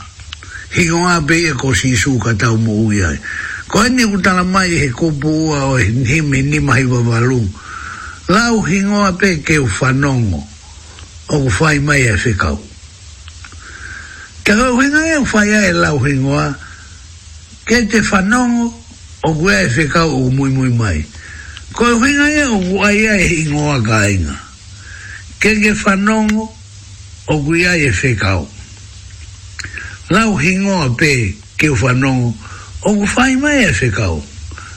[0.75, 3.15] he hoa be e ko si su ka tau mo ui ai.
[3.71, 7.39] Ko ene ku tala mai he kopu ua o he me ni mai wawalu.
[8.27, 10.43] Lau he hoa be ke u whanongo
[11.31, 12.59] o ku whai mai e whikau.
[14.43, 16.51] Ke hau hinga e u whai ai lau he hoa
[17.65, 18.67] ke te whanongo
[19.23, 20.99] o ku e whikau o mui mui mai.
[21.71, 24.35] Ko e hinga e u whai ai he hoa ka inga.
[25.39, 26.51] Ke ke whanongo
[27.31, 27.63] o ku e
[27.95, 28.51] whikau
[30.10, 32.34] lau hingoa pe ke u whanongo,
[32.82, 34.22] o ku whai mai e whekau.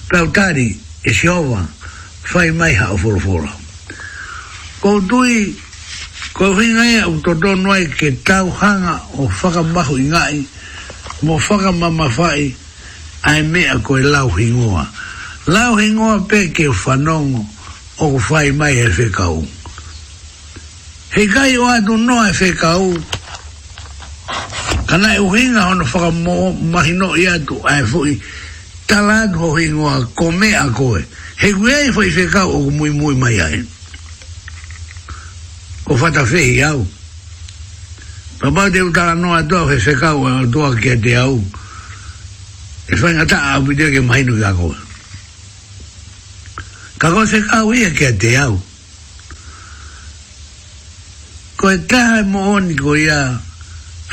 [0.09, 0.73] Tau tari
[1.05, 1.67] e siowa,
[2.33, 3.51] whai mai hao whoroforo.
[4.81, 5.53] Ko tui,
[6.33, 10.47] ko hinga ea u toto noi ke tau hanga o whakamahu ingai,
[11.23, 12.55] mo whakamama whai,
[13.25, 14.87] ai mea koe lau hingoa.
[15.47, 17.45] Lau hingoa pe ke u whanongo,
[18.01, 19.45] o ku whai mai e whekau.
[21.13, 22.97] Hei kai o atu noa e whekau,
[24.89, 26.35] kana e uhinga hono whaka mō
[26.73, 28.15] mahino i atu ai fuhi
[28.89, 31.05] talad ho hingoa kome a koe
[31.37, 33.61] he kuea i fai whekau o kumui mui mai ae
[35.93, 36.81] o fata whehi au
[38.41, 41.37] papa te utara no atua whe whekau e a atua kia te au
[42.89, 44.41] e fai ngata a apitea ke mahinu e.
[44.41, 44.77] ka koe
[46.97, 48.57] kako whekau ia kia te au
[51.61, 53.48] ko e taha mo honi ko ia ko e taha mo honi ko ia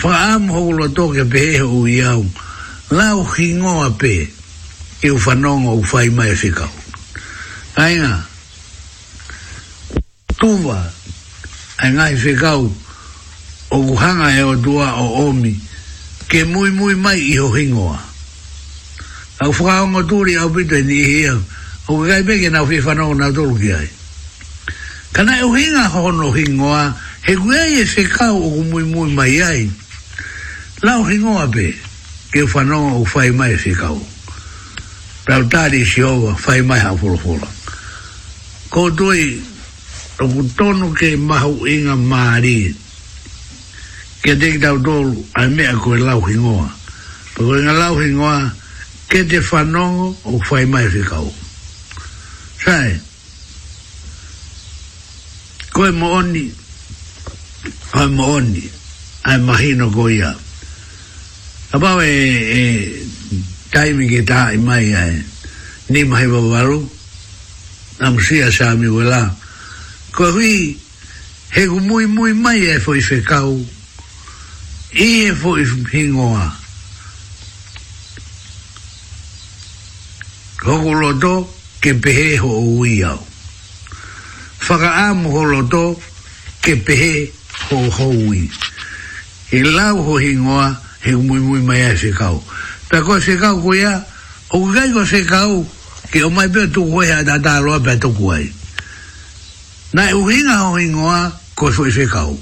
[0.04, 2.26] whaam ho lo toke pe e hou i au,
[2.92, 4.28] lau ki ngoa pe,
[5.04, 6.72] i u whanonga u whai mai whikau.
[7.80, 8.16] Ai ngā,
[10.40, 10.80] tuwa,
[11.80, 12.36] ai ngā i
[13.76, 15.56] o kuhanga e o tua o omi,
[16.28, 18.00] ke muy muy mai i ho hingoa.
[19.44, 21.40] Au whakaonga tūri au pito e ni i hiau,
[21.88, 23.90] o kai peke na whi whanonga nau tolu ki ai.
[25.12, 29.70] Kana e uhinga hono hingoa, he kuea e whikau o muy muy mai ai,
[30.84, 31.72] lau ringo ape
[32.32, 33.96] ke whanonga o whai mai se kau
[35.26, 37.48] pel tari si owa whai mai ha wholofola
[38.70, 39.40] ko doi
[40.20, 42.76] o tonu ke mahu inga maari
[44.22, 46.68] ke teki tau a ai mea koe lau ringoa
[47.34, 48.52] pako inga lau ringoa
[49.08, 51.32] ke te whanonga o fai mai se kau
[52.66, 53.00] sai
[55.74, 56.52] koe mo oni
[57.96, 58.64] ai mo oni
[59.24, 60.44] ai mahino koe iau
[61.76, 62.08] Apa we
[62.40, 62.64] e
[63.68, 65.20] time ki ta i mai ai.
[65.92, 66.80] Ni mai va varu.
[68.00, 68.40] Am si
[68.80, 69.36] mi wala.
[70.16, 70.72] Ko hui
[71.56, 73.60] he ku mui mui mai e foi fe kau.
[74.96, 76.46] I e foi hingoa.
[80.64, 81.34] Hoko roto
[81.84, 83.20] ke pehe ho ui au.
[84.66, 86.00] Whaka amu ho roto
[86.64, 87.28] ke pehe
[87.68, 88.48] ho ho ui.
[89.52, 92.44] I lau ho hingoa he umui mui mai a se kau.
[92.90, 94.00] Ta koe se kau koe a,
[94.50, 95.62] o kai koe se kau,
[96.10, 98.50] ke o mai pia tuku hoi a ta ta aloa pia tuku hai.
[99.94, 102.34] Na e uhinga o ingoa, koe soi se kau.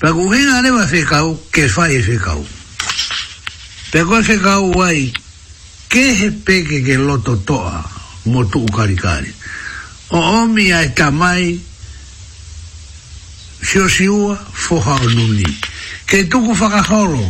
[0.00, 2.40] Ta koe uhinga lewa se kau, ke fai se kau.
[3.92, 5.12] Ta koe se kau wai,
[5.92, 7.84] ke he peke ke loto toa,
[8.32, 9.32] mo tuku karikari.
[10.08, 11.60] O omi ai tamai,
[13.62, 15.14] Siosiua, foha o nuni.
[15.14, 15.71] Siosiua, foha o nuni
[16.12, 17.24] ke tuku whakahoro,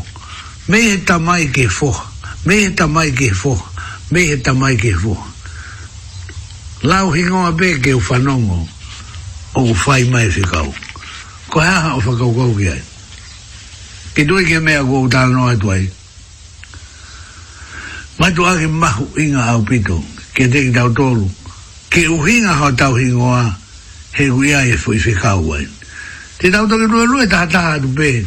[0.67, 2.03] me he tamai ke foha,
[2.45, 3.63] me he tamai ke foha,
[4.11, 5.23] me he tamai ke foha.
[6.91, 8.59] Lau hingoa pē ke uwhanongo,
[9.55, 10.75] o uwhai mai whikau.
[11.47, 12.83] Ko haha o whakau kau ki ai.
[14.19, 15.87] Ke tui ke mea kua utana noa tu ai.
[18.19, 20.03] Matu ake mahu inga au pito,
[20.35, 21.31] ke teki tau tolu.
[21.89, 23.47] Ke uhinga hao tau hingoa,
[24.19, 25.71] he uia e fwi whikau ai.
[26.43, 28.27] Te tau toki lue lue taha taha tu pēi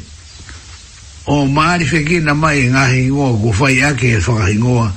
[1.26, 4.92] o maari feki na mai ngā hingoa ko whai ake e whakahingoa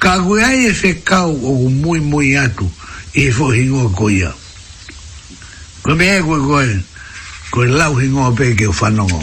[0.00, 2.64] ka koe ai e fe kau o ko mui mui atu
[3.12, 4.32] e fo hingoa ko ia
[5.84, 6.80] ko me e koe koe
[7.52, 9.20] koe lau hingoa pe ke o whanongo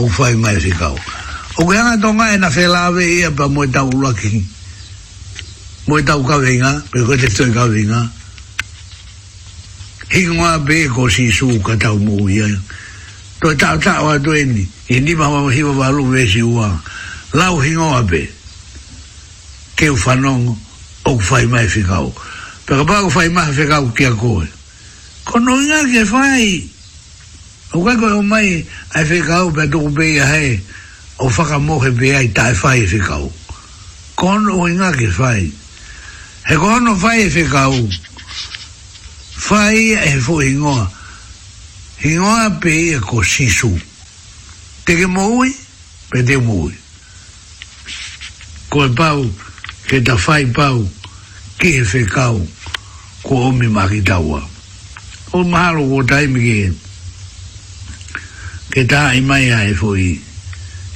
[0.00, 3.48] o whai mai fe kau o koe anga tonga e na fe lawe ia pa
[3.48, 4.40] moe tau luaki
[5.86, 8.08] moe tau kawe inga pe koe te tui kawe inga
[10.16, 12.48] hingoa pe ko si su tau mui ia
[13.40, 16.42] to ta ta wa do ni e ni ma ma hi wa lu we si
[16.44, 16.76] wa
[17.32, 18.28] la u hi ngoa be
[19.76, 20.44] ke u fa non
[21.08, 22.12] o fa i mai fi gau
[22.68, 24.44] pe ba u fa i mai fi gau ki a ko
[25.24, 26.60] ko no nga ke fa i
[27.72, 28.60] o ka ko o mai
[28.92, 30.60] a fi gau be do be ya he
[31.16, 33.32] o fa ka mo he be ai ta fa i fi gau
[34.20, 35.48] ko no nga ke fa i
[36.44, 37.72] he ko no fa i fi gau
[39.48, 40.99] fa i e fo i ngoa
[42.02, 43.70] hingoa pe ia e ko sisu.
[44.84, 45.52] Te ke mohui,
[46.10, 46.74] pe te mohui.
[48.72, 49.24] Ko e pau,
[49.88, 50.80] ke ta fai pau,
[51.60, 52.40] ki e fe kau,
[53.22, 54.40] ko omi maki taua.
[55.32, 56.70] O mahalo ko taimi ke e.
[58.70, 60.08] Ke taa i mai ae fo i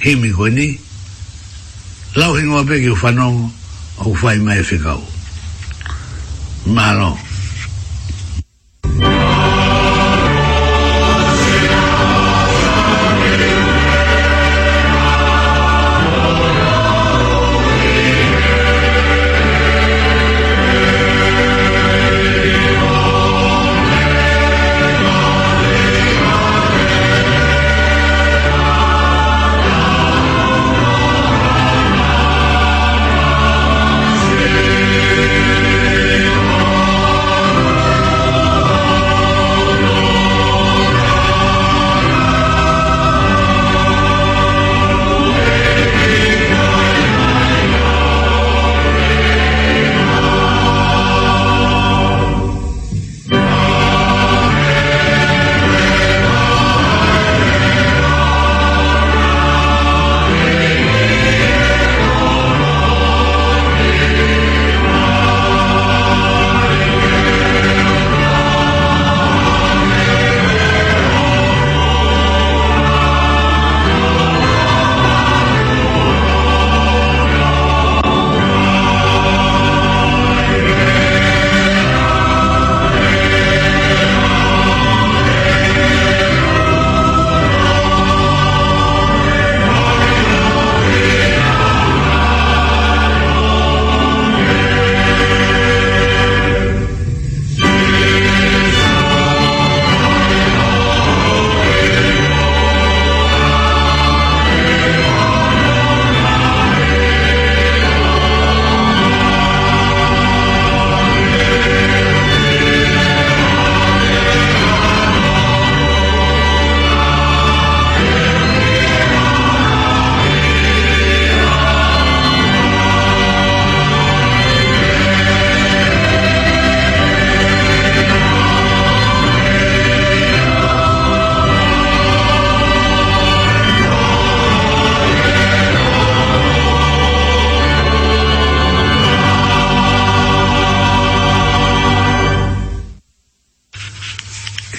[0.06, 0.70] himi ko ni.
[2.16, 3.50] Lau hingoa pe ke o whanongo,
[4.08, 4.98] o fai mai e fe kau.
[6.64, 6.72] Mahalo.
[6.80, 7.32] Mahalo.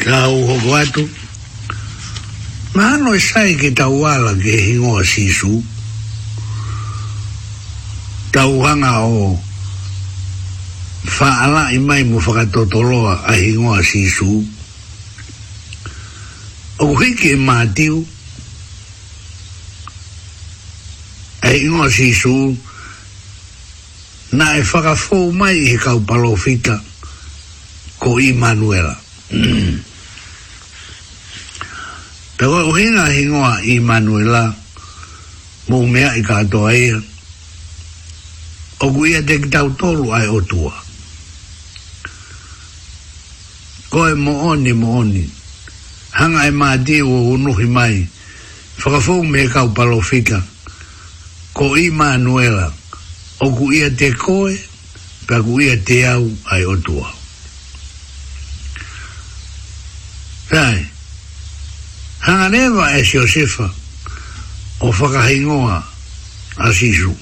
[0.05, 1.09] la u hoko atu.
[2.73, 5.63] Ma ano e sai ke tau ala ke hingoa sisu.
[8.31, 9.39] Tau hanga o
[11.09, 14.43] faala i mai mu whakatotoloa a hingoa sisu.
[16.85, 17.97] O hiki e mātiu.
[21.41, 22.35] A hingoa sisu
[24.37, 26.77] na e whakafou mai i he kau palofita
[27.97, 28.93] ko Immanuela.
[29.33, 29.81] Mm.
[32.37, 34.49] Ta koe uhinga hingoa i Manuela,
[35.71, 36.97] mō mea i katoa ia,
[38.83, 40.73] o kuia te kitau tolu ai o tua.
[43.89, 45.21] Koe mooni mooni,
[46.11, 48.03] hanga e mātia o unuhi mai,
[48.83, 50.41] whakafou me kau palofika,
[51.55, 52.67] ko i Manuela,
[53.47, 54.57] o kuia te koe,
[55.27, 57.11] pa kuia te au ai o tua.
[60.51, 60.94] right
[62.25, 63.69] hanga neva e si osefa
[64.79, 65.83] o whakahingoa
[66.57, 67.13] a sisu.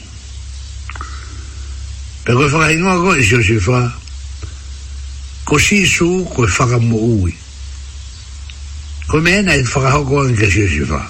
[2.23, 3.91] Pe koe whakahingoa koe si osefa,
[5.45, 7.33] ko sisu koe whakamu ui.
[9.07, 11.01] Ko me ena e whakahoko an ke si osefa.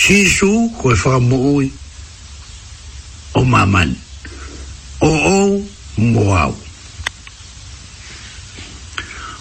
[0.00, 1.68] Sisu koe whakamu ui
[3.34, 3.92] o maman,
[5.04, 5.68] o ou
[6.00, 6.56] mo au.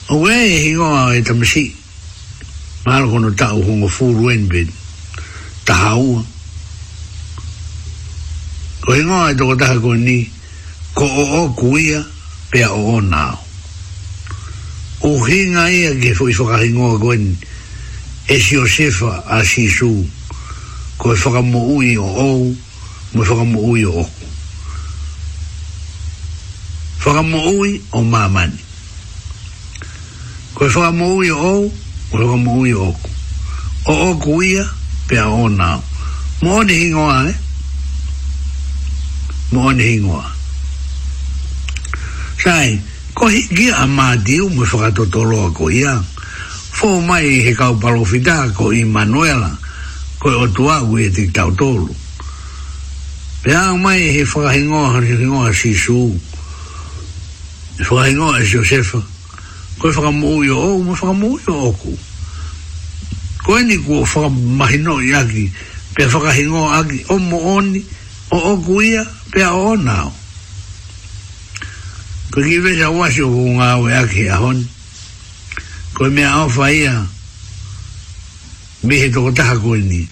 [0.10, 1.16] O wei e hingoa e tamasi.
[1.16, 1.66] O wei e hingoa e tamasi.
[2.86, 4.70] Maro kono tau hongo furu enbet.
[5.66, 6.22] Tahaua.
[8.86, 10.22] Ko ingoa e toko taha ko ni,
[10.94, 12.06] ko o o kuia,
[12.54, 13.42] pea o o nao.
[15.02, 17.34] O hinga ia ke fo i whaka hingoa ko eni,
[18.30, 19.90] e si o sefa a si su,
[21.02, 22.54] ko e whaka mo ui o ou,
[23.14, 24.24] mo e whaka mo ui o oku.
[27.06, 28.62] Whaka mo ui o mamani.
[30.54, 31.74] Ko e whaka ui o ou,
[32.12, 32.96] o lo mo i o
[33.86, 34.70] o o kuia
[35.08, 35.82] pe a ona
[36.42, 37.34] mo ni ngo a e
[39.52, 40.26] mo ni ngo a
[42.38, 42.80] sai
[43.14, 46.02] ko hi gi a ma di u mo fa e to to lo ko ia
[46.72, 49.50] fo mai he ka pa lo fita ko i manuela
[50.20, 51.96] ko o tua u e ti ta to lo
[53.42, 56.14] pe a mai he fa hi ngo ha ni ngo a si su
[57.82, 59.15] fa hi ngo a josefa
[59.80, 61.98] koe whakamuio o, mo whakamuio o ku.
[63.44, 65.52] Koe ni kua mahino i aki,
[65.96, 67.84] pia whakahingo aki, o mo oni,
[68.32, 70.14] o o kuia, pia o nao.
[72.32, 74.66] Koe ki vesa wasi o kua we aki a hon.
[75.96, 77.06] Koe mea ofa ia,
[78.84, 80.08] mihe toko taha koe ni.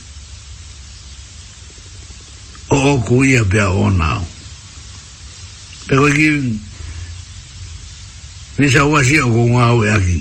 [2.71, 4.27] O o kuia, pia o nao.
[5.87, 6.29] Pia koe ki
[8.57, 10.17] ni sa ua si ako ngā ue aki.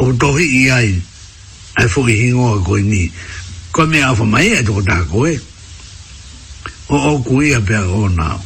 [0.00, 0.90] O tohi i ai,
[1.76, 3.10] ai fuhi hingo koi ni.
[3.72, 5.34] Koi mea awha mai e toko tāko e.
[6.88, 8.38] O o kui a pia o nāo.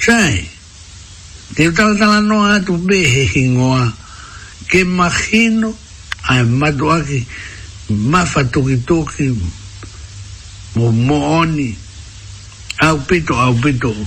[0.00, 0.44] Sai,
[1.56, 3.88] te utala tala noa atu be he hingoa,
[4.68, 5.72] ke mahino
[6.28, 7.24] ai matu aki,
[7.90, 9.32] mafa toki toki,
[10.76, 11.72] mo mooni,
[12.84, 14.06] au pito, au pito, au pito,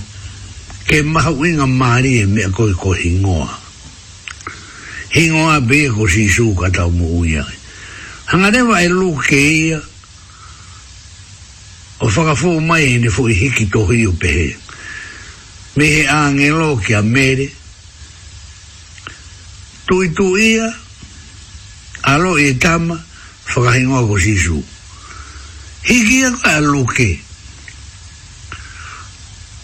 [0.90, 3.46] ke maha uinga maari e mea koe ko hingoa.
[5.14, 7.46] Hingoa bea ko si su katao mo uia.
[8.26, 9.78] Hangarewa e lu ke ia,
[12.02, 14.56] o whakafo mai e ne fuhi hiki tohi o pehe.
[15.78, 17.46] Me he angelo ki a mere,
[19.86, 20.74] tui tu ia,
[22.02, 22.98] alo e tama,
[23.54, 24.58] whakahingoa ko si su.
[25.86, 26.60] Hiki a ka a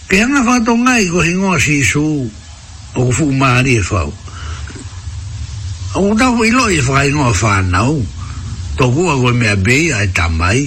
[0.07, 2.31] Ke anga whato ngai ko hingo si su o
[3.03, 4.07] ku fuku maari e whau.
[5.99, 7.99] O ku tau i loi e whakai ngoa whanau,
[8.79, 10.63] toku a koe mea bei a e tamai.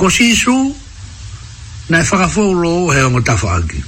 [0.00, 0.56] Ko si su,
[1.92, 3.84] nai whakafou loo he o ngota whaki.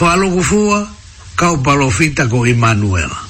[0.00, 0.88] Whalo ku fua,
[1.36, 3.20] kau palofita ko Emanuela.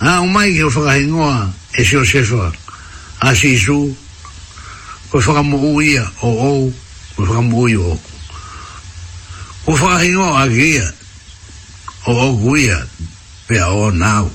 [0.00, 2.48] A umai ki o whakai ngoa e si o sefa,
[3.20, 4.07] a si su,
[5.10, 6.74] koe whakamu uia o ou,
[7.16, 8.08] koe whakamu ui o oku.
[9.64, 10.92] Koe whakahingo a gea
[12.06, 12.86] o oku uia
[13.48, 14.30] pia o nau.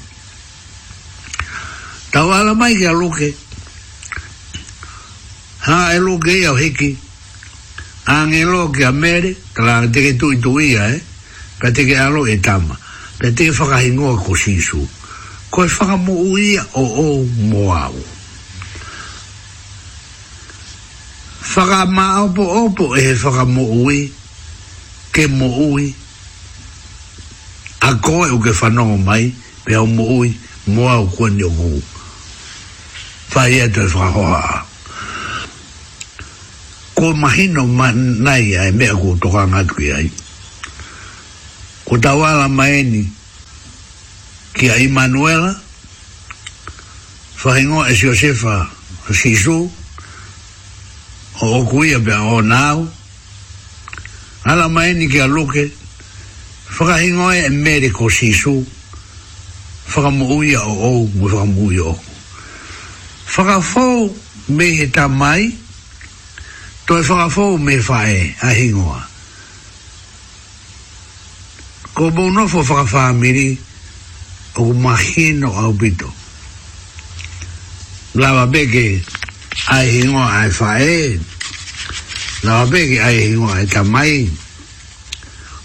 [2.11, 3.35] Tau ala mai ki a loke,
[5.65, 6.97] ha e loke ia o hiki,
[8.05, 11.01] a nge loke a mere, tala teke tu i tu ia e, eh?
[11.59, 12.77] pia teke alo e tama,
[13.17, 14.81] pia teke whakahingo a kosisu.
[15.53, 18.12] Koe whakamu uia o ou moa ua.
[21.43, 24.07] whaka ma opo opo e whaka mo'ui
[25.11, 25.91] ke mo'ui
[27.83, 29.27] a koe o ke whanongo mai
[29.67, 30.31] pe au mo'ui
[30.71, 31.83] moa o kua ni o kuu
[33.35, 34.65] whai e toi whakahoa
[36.95, 40.07] ko mahino ma nai ai mea kua toka ngatu i ai
[41.85, 43.03] ko tawala maeni
[44.55, 45.51] ki a Emanuela
[47.43, 48.63] whahingo e Josefa
[49.11, 49.82] si suu
[51.43, 52.87] o e o kuia pia o nāu.
[54.45, 55.67] Ala mai ni ki a loke,
[56.77, 58.55] whakahingoe e mere ko sisu,
[59.91, 61.95] whakamuia o o, mu whakamuia o.
[63.33, 64.11] Whakafou
[64.49, 65.51] me he ta mai,
[66.87, 68.99] toi whakafou me whae a hingoa.
[71.95, 73.57] Ko mou nofo whakafamiri,
[74.59, 76.11] o mahino au bito.
[78.15, 79.01] Lava beke,
[79.71, 81.19] ai hingoa ai whae,
[82.43, 84.27] la be ai ngo ai ta mai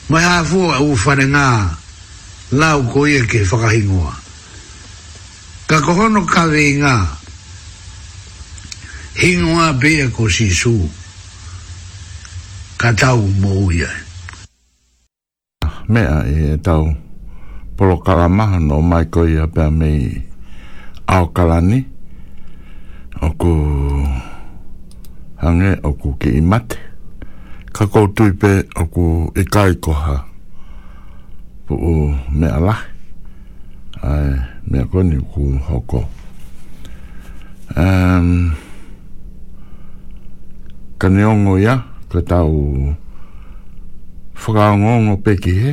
[0.07, 1.75] mai ha fu u fa nga
[2.59, 3.69] la ko ye ke fa ka
[5.69, 6.95] ka ko hono ka ve nga
[9.21, 10.79] hingo be ko si su
[12.79, 13.91] ka tau mo ye
[15.91, 16.87] Me e tau
[17.75, 20.07] polo kalamaha no mai ko koia pia mei
[21.11, 21.79] au kalani
[23.19, 23.51] o ko
[25.43, 26.77] hange o ku ki i mate.
[27.75, 29.05] Ka koutui pe o ku
[29.37, 30.17] i e kai koha
[31.67, 31.95] pu u
[32.39, 32.75] me ala.
[34.11, 34.31] Ai,
[34.71, 36.01] me mea koni ku hoko.
[37.77, 38.29] Um,
[41.01, 41.75] ka neongo ia,
[42.11, 42.53] ka tau
[44.43, 45.71] whakaongongo peki he,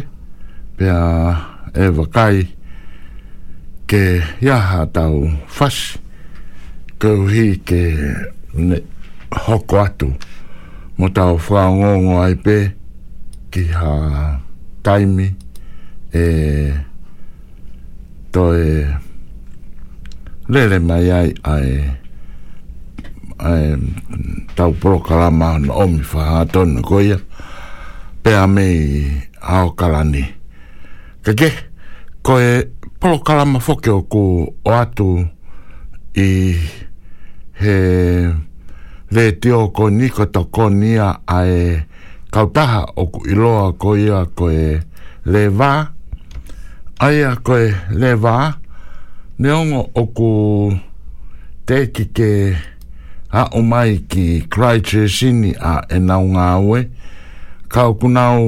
[0.78, 1.01] pe a
[1.74, 2.36] e wakai
[3.89, 4.01] ke
[4.45, 5.16] iaha tau
[5.55, 5.99] fasi,
[7.01, 7.82] kauhi ke
[8.68, 8.78] ne,
[9.36, 10.09] hoko atu
[10.97, 12.55] mo tau whaongongo ai pē
[13.51, 13.91] ki ha
[14.86, 15.27] taimi
[16.15, 16.23] e
[18.33, 18.69] to e
[20.51, 21.67] lele mai ai ai
[23.51, 23.65] ai
[24.55, 27.17] tau prokarama no omi wha atona koia
[28.23, 28.79] pe a mei
[29.55, 30.23] ao kalani
[31.25, 31.49] ke ke
[32.25, 32.53] ko e
[32.99, 34.23] prokarama fokio ku
[34.67, 35.09] o atu
[36.27, 36.31] i
[37.59, 37.77] he
[39.16, 41.76] le te o ko niko to ko nia a e
[42.34, 44.68] kautaha o ku iloa ko ia ko e
[45.32, 45.72] le wā
[47.05, 47.68] a ia ko e
[48.01, 48.34] le wā
[49.39, 50.32] ne ongo o ku
[51.70, 52.30] te ki ke
[53.32, 56.80] a umai ki krai tre sini a e nau ngā ue
[57.72, 58.41] ka o ku nau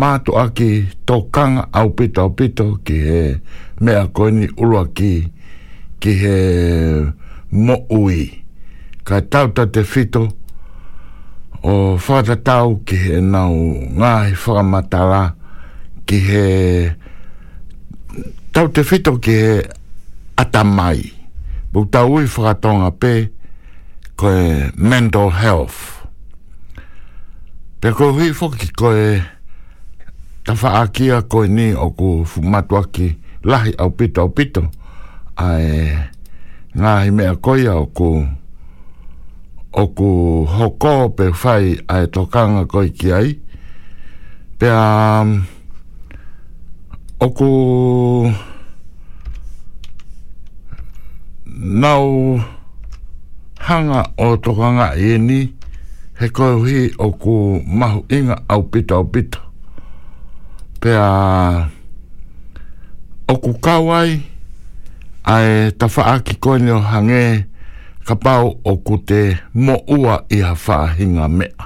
[0.00, 0.70] mātu aki
[1.06, 3.22] tō kanga au pito au pito ki he
[3.80, 5.14] mea koini ulua ki
[6.00, 6.36] ki ki he
[7.52, 8.41] mo ui
[9.08, 10.22] ka tau ta te fito
[11.66, 11.72] o
[12.04, 13.54] whata tau ki he nau
[13.98, 15.22] ngā he whakamatala
[16.06, 16.44] ki he
[18.54, 19.54] tau te fito ki he
[20.42, 21.00] atamai
[21.72, 23.12] bu tau ui whakatonga pe
[24.20, 24.38] koe
[24.88, 25.80] mental health
[27.82, 29.02] pe koe hui whoki koe
[30.46, 33.08] ta whaakia koe ni o ku fumatua ki
[33.50, 34.62] lahi au pito au pito
[35.42, 35.90] ai
[36.80, 38.08] ngā he mea koe au ko
[39.72, 43.28] o ku hoko pe whai ai tokanga koi ki ai.
[44.60, 44.84] Pe a...
[45.22, 45.28] Um,
[47.18, 47.50] o ku...
[51.80, 52.38] Nau...
[53.62, 55.40] Hanga o tokanga e ni
[56.18, 59.40] he koe hui o ku mahu inga au pito au pito.
[60.82, 61.08] Pe a...
[63.32, 64.18] O ku kawai
[65.24, 67.44] ai tawha aki koe ni o hangei
[68.06, 69.22] ka pau o ku te
[69.64, 71.64] mo ua i ha whāhinga mea.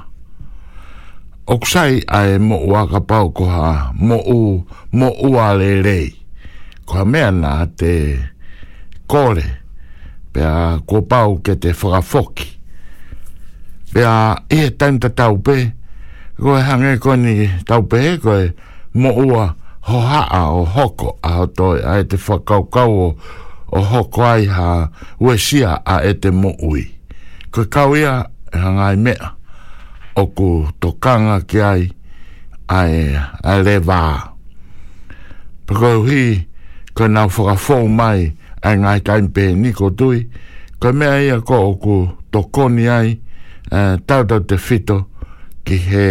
[1.47, 4.41] O kusai ai mo ua ka pau ko ha mo u,
[4.99, 6.07] mo ua le rei.
[6.87, 7.93] Ko ha mea nā te
[9.11, 9.47] kore,
[10.32, 12.49] pia ko pau ke te whakafoki.
[13.93, 14.16] Pia
[14.53, 15.57] i he tanta taupe,
[16.41, 18.53] ko he hange ko ni taupe he ko he
[19.01, 19.55] mo ua
[19.89, 23.45] ho haa o hoko a ho toi, ai te whakaukau o hoko
[23.76, 24.68] o ho koai ha
[25.24, 26.82] uesia a e te mo'ui.
[27.52, 28.14] Ko kau ia
[28.52, 29.26] e hangai mea
[30.16, 30.48] o ku
[30.80, 31.82] tokanga ki ai
[32.72, 34.02] a e a le vā.
[35.66, 36.22] Pako hi
[36.96, 38.20] ko nau whakafou mai
[38.64, 40.18] a ngai kaimpe ni ko tui
[40.80, 41.96] ko mea ia ko o ku
[42.32, 43.08] tokoni ai
[43.76, 44.98] uh, tautau te fito
[45.66, 46.06] ki he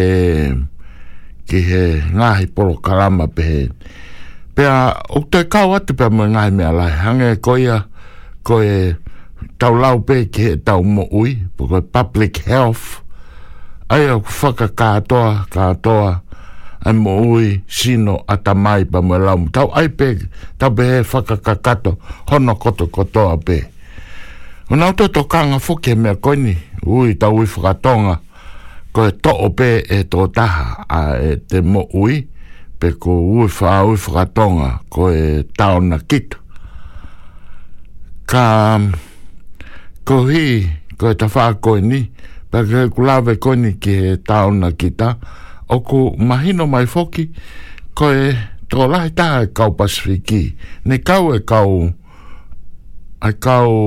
[1.49, 1.83] ki he
[2.17, 3.59] ngahi polo karama pe ni
[4.55, 7.77] pea o te kau atu pea mo ngai mea lai hange koia
[8.47, 8.95] koe
[9.59, 13.03] tau lau pe ke tau mo ui koe public health
[13.93, 16.09] ai au whaka kātoa kātoa
[16.87, 20.07] ai mo ui sino ata mai pa mo lau tau ai pe
[20.59, 21.91] tau pe he whaka kakato
[22.29, 23.57] hono koto kotoa pe
[24.71, 26.55] un auto to kanga foke mea koini
[26.87, 28.15] ui tau ui whakatonga
[28.95, 30.99] koe to pe e tō taha a
[31.29, 32.27] e te mo ui
[32.79, 36.37] pe ko ue wha ue whakatonga ko e taona kitu.
[38.25, 38.79] Ka
[40.05, 40.45] ko hi,
[40.99, 41.99] ko e ta wha koe ni,
[42.51, 45.09] pe ke kulawe koe ni ki e taona kita,
[45.69, 47.29] o ku mahino mai foki,
[47.97, 48.25] ko e
[48.69, 50.41] tō lai tā e kau pasifiki,
[50.89, 51.71] ne kau e kau,
[53.21, 53.81] e kau,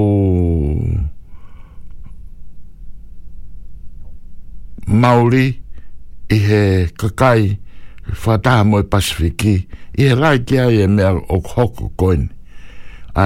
[5.03, 5.47] mauri
[6.33, 6.63] i he
[6.99, 7.59] kakai,
[8.13, 9.55] fata mo pasifiki
[9.99, 12.29] i e rai ki ai e mea o hoko koin
[13.17, 13.25] a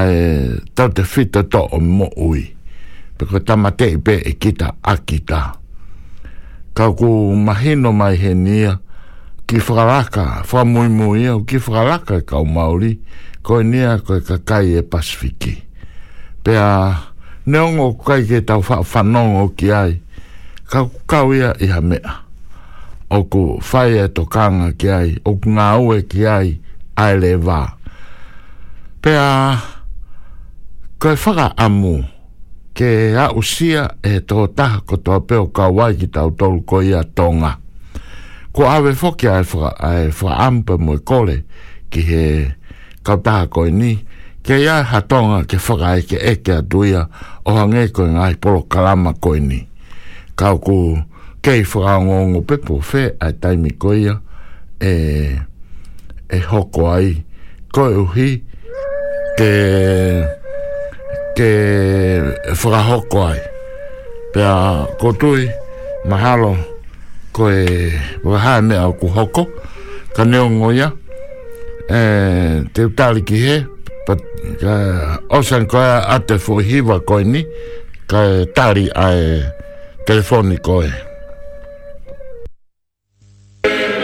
[0.74, 2.48] tau te fita to o mo ui
[3.18, 5.54] peko tamate i pe e kita a kita
[6.74, 7.08] kau ku
[7.38, 8.80] mahino mai he nia
[9.46, 12.98] ki whakaraka wha mui mui au ki whakaraka e kau maori
[13.42, 15.54] koi nia koi kakai e pasifiki
[16.44, 16.80] pea a
[17.46, 19.94] neongo kai ke tau whanongo ki ai
[20.70, 22.31] kau kau ia iha mea
[23.12, 26.48] o ku whai e to kanga ki ai, o ku ngā ue ki ai,
[26.96, 27.60] ai le wā.
[29.02, 29.28] Pea,
[31.00, 31.98] koe whaka amu,
[32.74, 37.02] ke a usia e tō taha ko tō peo kawai ki tau tolu ko ia
[37.04, 37.58] tonga.
[38.52, 41.42] Ko awe whoki ai whaka, ai whaka ampa mui kole,
[41.92, 42.24] ki he
[43.04, 43.98] kau taha koe ni,
[44.42, 47.08] ke ia ha tonga ke whaka ai ke eke a duia,
[47.44, 49.60] o hangei koe ngai polo kalama koe ni.
[50.34, 50.78] Kau Kau ku
[51.44, 54.12] kei whakaongo ngō pepo whē a taimi koia
[54.80, 54.90] e,
[56.28, 57.08] e hoko ai
[57.74, 58.26] koe uhi
[59.38, 59.48] ke
[61.36, 61.50] ke
[62.62, 63.40] whakahoko ai
[64.32, 64.52] pia
[65.02, 65.50] kotui
[66.08, 66.64] mahalo ko
[67.32, 67.90] koe
[68.24, 69.44] wahae mea ku hoko
[70.14, 70.92] ka neo ngoia
[71.90, 72.00] e,
[72.74, 73.56] te utali ki he
[74.06, 74.20] pat,
[74.62, 74.72] ka,
[75.28, 77.42] osan koe ate fuhiwa koe ni
[78.10, 79.42] ka e tari ai
[80.06, 81.10] telefoni koe e
[83.64, 84.01] Yeah.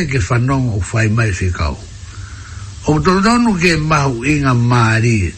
[0.00, 1.76] mele ke whanong o whai mai whikau.
[2.86, 5.32] O tonu ke mahu i ngā maari.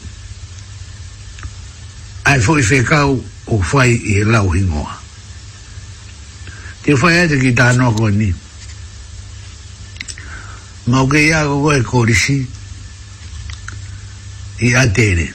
[2.24, 4.94] Ai fwoi whikau o whai i lau hingoa.
[6.82, 8.30] Te whai ate ki tāno ko ni.
[10.86, 12.38] Mau ke ia koko e korisi.
[14.62, 15.28] I atere.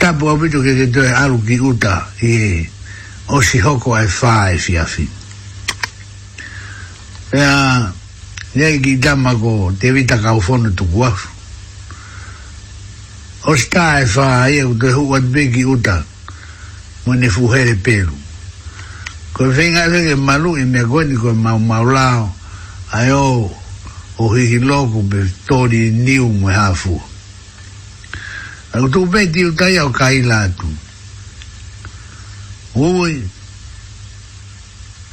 [0.00, 2.68] Tapu apito ke ke toi aru ki uta i e.
[3.30, 5.04] O si hoko ai whai fi afi.
[5.06, 5.19] Mm
[7.32, 7.92] ya
[8.58, 11.28] ya ki dama ko te vita ka ufono tu guafu
[13.46, 16.02] o sta e fa ia u te huwa tbegi uta
[17.06, 18.10] mo ne fuhere pelu
[19.32, 22.34] ko venga venga malu i mea goni ko mau maulao
[22.92, 23.46] ai o
[24.18, 26.98] o hihi loko pe tori niu mwe hafu
[28.74, 30.66] ako tu beti uta ia o kaila atu
[32.74, 33.22] ui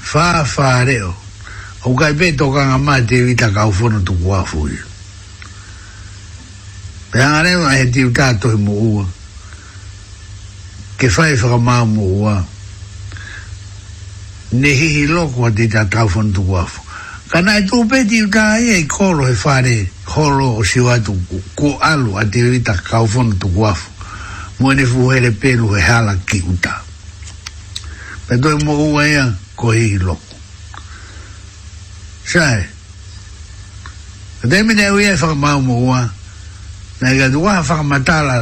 [0.02, 1.14] fa fa reo
[1.88, 4.76] o kai pe to kanga ma te vita ka o fono tu kua fui
[7.10, 9.06] pe angare ma he ti uta to mo mua
[10.98, 12.44] ke fai fra ma mua
[14.52, 16.82] ne hi hi loko a ti ta ka o fono tu kua fu
[17.32, 19.80] ka nai tu pe ti uta i e koro e fare
[20.12, 21.16] holo o siwa tu
[21.56, 23.88] ku alu a ti vita ka o fono tu kua fu
[24.60, 26.82] mwene fu hele pelu he hala ki uta
[28.28, 30.27] pe to i mua ia ko hi hi loko
[32.28, 32.68] Sai.
[34.44, 36.02] Demi e ne u e fa ma mo wa.
[37.02, 38.38] Na ga du wa fa ma ta la.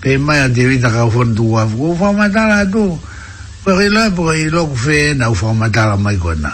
[0.00, 1.64] Pe ma ya de vita ka fon du wa.
[1.64, 2.84] Ko fa ma ta la du.
[3.64, 6.52] Pe ri la bo i lo fe na u fa ma ta la mai gona.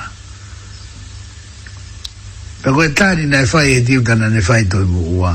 [2.63, 5.01] Pe ko ta ni na fa e di u dana ne fa i to mo
[5.21, 5.33] wa.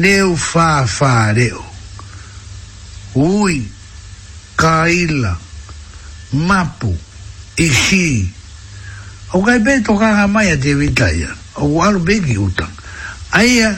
[0.00, 1.64] Ne u fa fa re o.
[3.14, 3.62] Ui.
[4.58, 5.38] Kaila.
[6.50, 6.90] Mapu.
[7.64, 8.37] Ishii.
[9.32, 11.28] O kai pe to kanga mai te vitaia.
[11.56, 12.72] O walu beki utang.
[13.32, 13.76] Aia,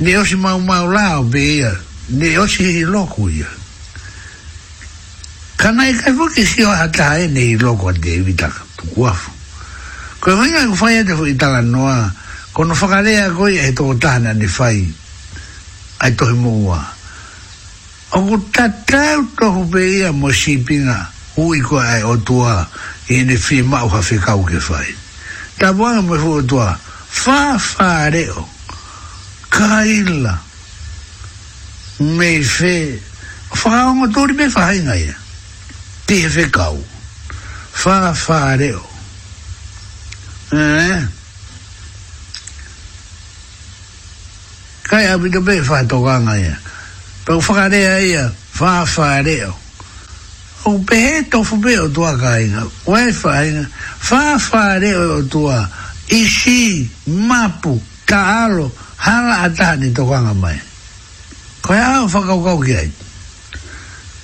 [0.00, 1.70] ne osi mau mau lao pe ia.
[2.08, 3.46] Ne osi i loku ia.
[5.56, 8.58] Kanai kai fuki si o hata e ne i loku a te vitaka.
[8.76, 9.30] Tuku afu.
[10.20, 12.10] Koe vinga ku fai a te vitaka noa.
[12.52, 14.82] Kono whakarea koi e toko tahana ne fai.
[16.02, 16.82] Ai tohi mua.
[18.18, 21.10] O ku tatau tohu pe ia mo shipinga.
[21.38, 22.66] Ui koe ai o tua
[23.10, 24.86] ele fi mau ha fi kau ke fai
[25.58, 26.78] ta wanga me fo toa
[27.22, 28.42] fa fa reo
[29.50, 30.34] kaila
[32.18, 32.76] me fe
[33.62, 35.16] fa ongo tori me fa hinga ia
[36.06, 36.78] te fe kau
[37.82, 37.94] fa
[38.24, 38.78] fa reo
[40.54, 40.98] eh
[44.90, 46.56] kai abi do be fa to ganga ia
[47.26, 48.24] aí fa reo ia
[48.58, 49.50] fa fa reo
[50.64, 53.66] o pehe tofu pe o tua kainga, waifa inga,
[54.10, 55.68] whawhare o tua,
[56.08, 60.60] ishi, mapu, taalo, hala atani tokanga mai.
[61.62, 62.90] Ko ea au whakaukau ki ai.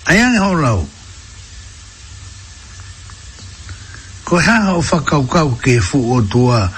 [0.07, 0.89] Ayane hau lau.
[4.25, 6.69] Ko ea au whakaukau ki fu o tua,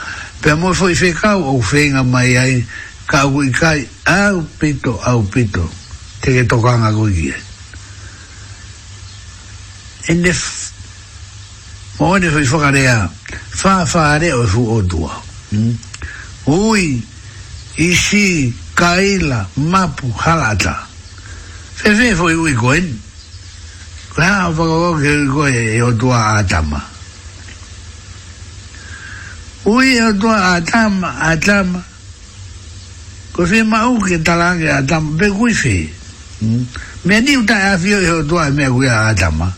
[0.41, 2.63] pe amoe fo i whekau o whenga mai ai,
[3.11, 5.67] ka au i kai, au pito, au pito,
[6.23, 7.45] te ke tokanga kui ki ai.
[10.07, 10.33] 那，
[11.99, 13.11] 我那会儿发现啊，
[13.51, 15.11] 发发啊，就是耳朵。
[15.51, 15.77] 嗯，
[16.45, 17.03] 我一、
[17.79, 20.77] 二、三、四、五、六、七、八、九、十，
[21.83, 22.71] 反正我一共，
[24.17, 26.75] 啊，我一共耳朵啊，三只。
[29.65, 31.65] 我耳朵啊，三只，
[33.33, 34.33] 可是我耳朵听的
[34.75, 35.91] 啊，三只，没鬼听。
[36.41, 36.67] 嗯，
[37.03, 39.53] 每天都要听耳朵，每天要耳朵。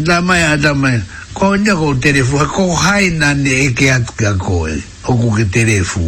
[0.00, 1.00] da mai da mai
[1.32, 5.14] ko ne ko telefu ko hai na ne e ke at ka ko e o
[5.34, 6.02] ke telefu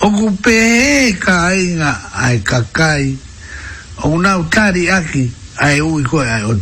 [0.00, 2.60] o ku pe ka ai nga ai ka
[4.04, 6.54] o na utari aki ai ui ko ai o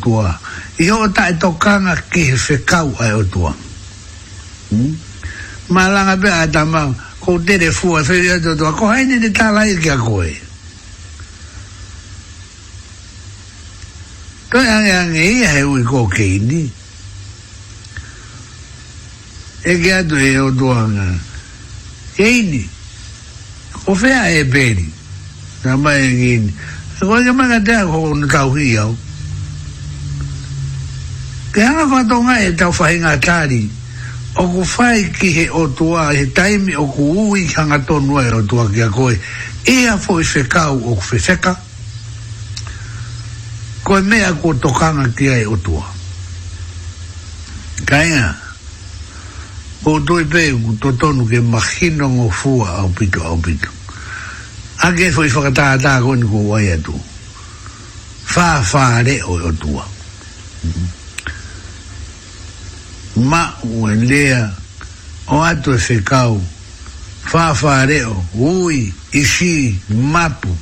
[0.79, 3.25] i ho ta e to kanga ke fe kau ai o
[4.71, 4.95] mm?
[5.69, 6.63] ma langa be a da
[7.21, 7.99] ko telefu
[8.39, 10.47] to ko hai ne ta lai ka ko e
[14.51, 16.63] Tôi ange ange ia he ui ko keini.
[19.69, 21.05] E ke atu he o tuanga.
[22.17, 22.63] Keini.
[23.85, 24.87] O fea e peri.
[25.65, 26.51] Na mai e keini.
[26.97, 28.97] E koe ke manga tea ko kono tau hi au.
[31.53, 33.63] Ke hanga whatonga e tau whahinga tāri.
[34.41, 38.33] O ku whai ki he o tua he taimi o ku ui hanga tonua e
[38.41, 39.13] o tua kia koe.
[39.69, 41.53] Ea fo i whekau o ku whewheka.
[41.53, 41.67] Ea
[43.89, 45.87] ko me a ko tokanga ki ai e otua.
[47.89, 48.37] Kainga,
[49.83, 53.71] ko tui pe ku totonu ke mahino ngo fua au pito au pito.
[54.85, 56.93] Ake e fwoi whakataa taa koni ko wai atu.
[58.25, 59.87] Faa faa re o tua
[63.25, 64.53] Ma ue lea
[65.33, 66.37] o ato e whekau.
[67.29, 70.53] fa faa o ui, isi, mapu.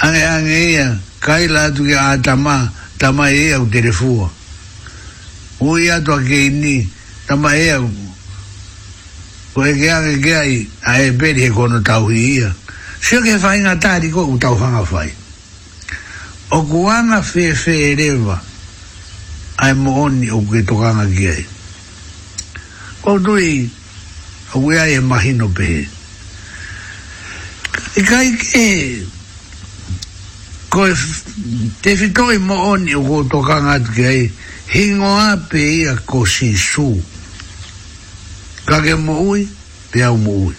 [0.00, 0.86] ane ange ia,
[1.26, 4.30] kai la tu ki a tama, tama e au telefua.
[5.58, 6.86] O i atu a ke ni,
[7.26, 7.90] tama e au.
[9.56, 10.40] O e kea ke kea
[10.86, 12.50] a e peri he kono tau hi ia.
[13.02, 15.10] Sio ke fai ngā tāri ko, u tau hanga fai.
[16.54, 18.08] O kuanga fe fe e
[19.58, 21.44] a e mo honi o ke tokanga kia e.
[23.00, 23.68] Ko tui,
[24.54, 25.88] a wea e mahino pehe.
[27.96, 29.15] E kai e
[30.76, 30.92] koe
[31.82, 34.24] te whitoi mo oni o koto kanga atu ki ai
[34.74, 36.84] hingo a pe i a ko si su
[38.68, 39.42] kake mo ui
[39.90, 40.54] pe au mo ui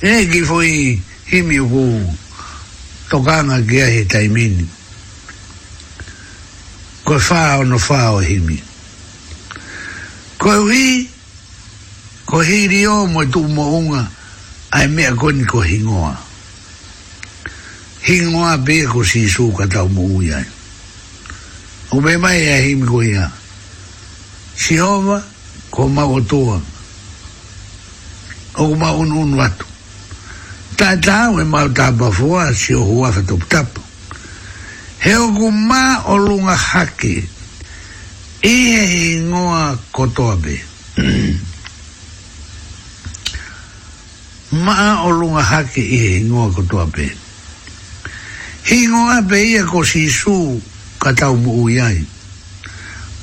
[0.00, 0.70] e ki fwoi
[1.30, 1.84] himi o ko
[3.10, 3.16] to
[3.68, 4.64] ki ai taimini
[7.04, 8.56] koe wha o no wha o e himi
[10.40, 10.86] koe ui
[12.24, 14.08] koe hiri o mo tu mo unga
[14.72, 16.27] ai mea koni ko hingoa
[18.08, 20.40] hingoa be ko e si su ka ta mu ya
[21.92, 23.28] o be mai ya hi mi ko ya
[24.56, 25.20] si hova
[25.68, 26.16] ko ma o
[28.64, 29.66] o ma un un watu
[30.76, 33.68] ta ta we ma ta ba fo si o hua fa top tap
[35.04, 37.12] he o ku ma o lunga hake
[38.40, 40.56] i e hingoa ko toa be
[44.64, 47.27] ma o lunga hake i e hingoa ko toa be ma o lunga hake
[48.64, 50.60] hingo a pe ia ko si su
[50.98, 52.02] ka tau mu iai.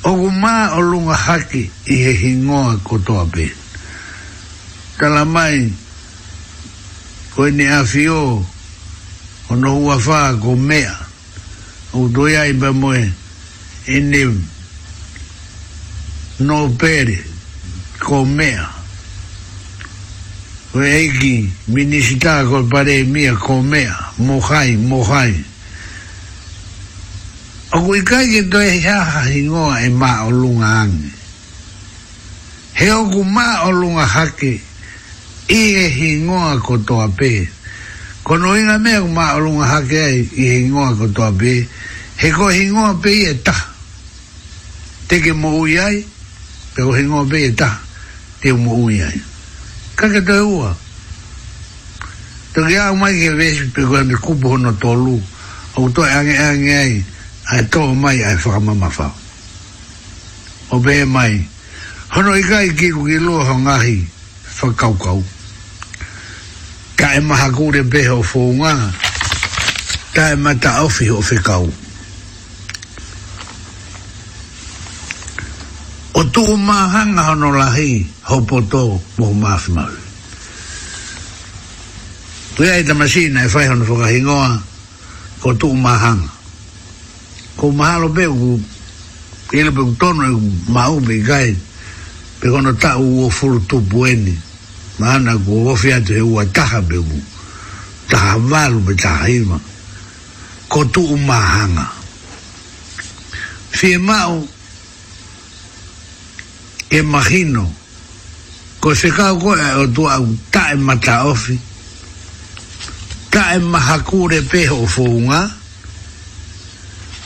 [0.06, 3.48] O ku mā o lunga haki i he hingoa ko toa pe.
[4.98, 5.60] Tala mai,
[7.34, 8.40] ko ene a fio,
[9.50, 10.94] o no hua whaa ko mea,
[11.92, 13.02] o doia i pa moe,
[13.90, 14.22] ene
[16.38, 17.18] no pere
[18.00, 18.75] ko mea.
[20.76, 25.32] Weiki, minisita ko pare mia komea, mohai, mohai.
[27.72, 31.08] Aku ikai ke toi hiaha hingoa e maa o lunga ange.
[32.76, 34.60] He oku maa o lunga hake,
[35.48, 37.48] i e hingoa ko toa pe.
[38.24, 41.54] Kono inga mea ku maa o lunga hake ai, i e hingoa ko toa pe.
[42.20, 43.56] He ko hingoa pe i e ta.
[45.08, 46.04] Te ke mo ui ai,
[46.76, 47.70] pe ko hingoa pe i e ta,
[48.44, 49.18] te mo Te mo ui ai
[49.96, 50.76] kaka te ua.
[52.52, 55.20] Te ke au mai ke vesi pe kua ni kupu hono tolu,
[55.76, 57.04] au toi ange ange ai,
[57.52, 59.14] ai toho mai ai whakamama whao.
[60.68, 61.40] O bē mai,
[62.14, 63.96] hono i kai kiku ki loa ho ngahi,
[64.60, 65.24] whakaukau.
[66.96, 68.72] Ka e maha kūre beho fōunga,
[70.14, 71.16] ta e mata awhi ho whikau.
[71.16, 71.20] Ka e mata awhi ho
[71.74, 71.84] whikau.
[76.16, 77.90] o tu mahanga hono lahi
[78.24, 79.92] ho poto mo mafmal
[82.56, 84.48] tu ai ta masina e fai hono foka hingoa
[85.42, 86.30] ko tu mahanga
[87.60, 88.56] ko mahalo pe ku
[89.52, 90.40] ele pe tono e
[90.72, 91.52] mau be gai
[92.40, 94.32] pe kono ta u o furu tu bueni
[94.96, 97.18] mana ku o fiatu e ua taha pe ku
[98.08, 99.60] taha valu pe taha ima
[100.72, 101.92] ko tu mahanga
[103.76, 104.48] fie mau
[106.90, 107.66] e mahino
[108.80, 111.58] ko se ka ko e, o tu au ta e mata ofi
[113.30, 115.04] ta e mahakure kure pe ho fo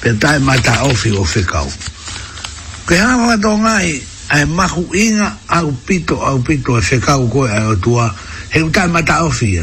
[0.00, 1.72] pe ta e mata ofi o fe ka o
[2.88, 4.00] ke hawa to ngai
[4.40, 8.08] e mahu inga au pito au pito e se ka ko e, o tu a
[8.48, 9.60] he u ta e mata ofi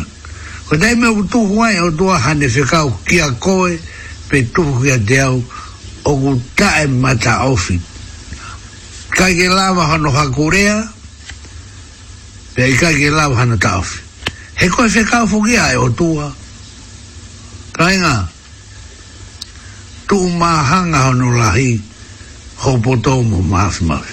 [0.70, 3.80] ko te me u tu huai o tu a hane se ka o kia koe
[4.30, 5.42] pe tu kia te au
[6.06, 7.97] o ku ta e mata ofi
[9.18, 10.78] kai ke lava hano ha korea
[12.54, 13.98] pe i kai ke lava hano tawhi
[14.62, 16.28] he koe whi kau fuki ai o tua
[17.78, 17.98] kai
[20.10, 21.72] tu mā hano lahi
[22.62, 24.06] ho potomo maas maas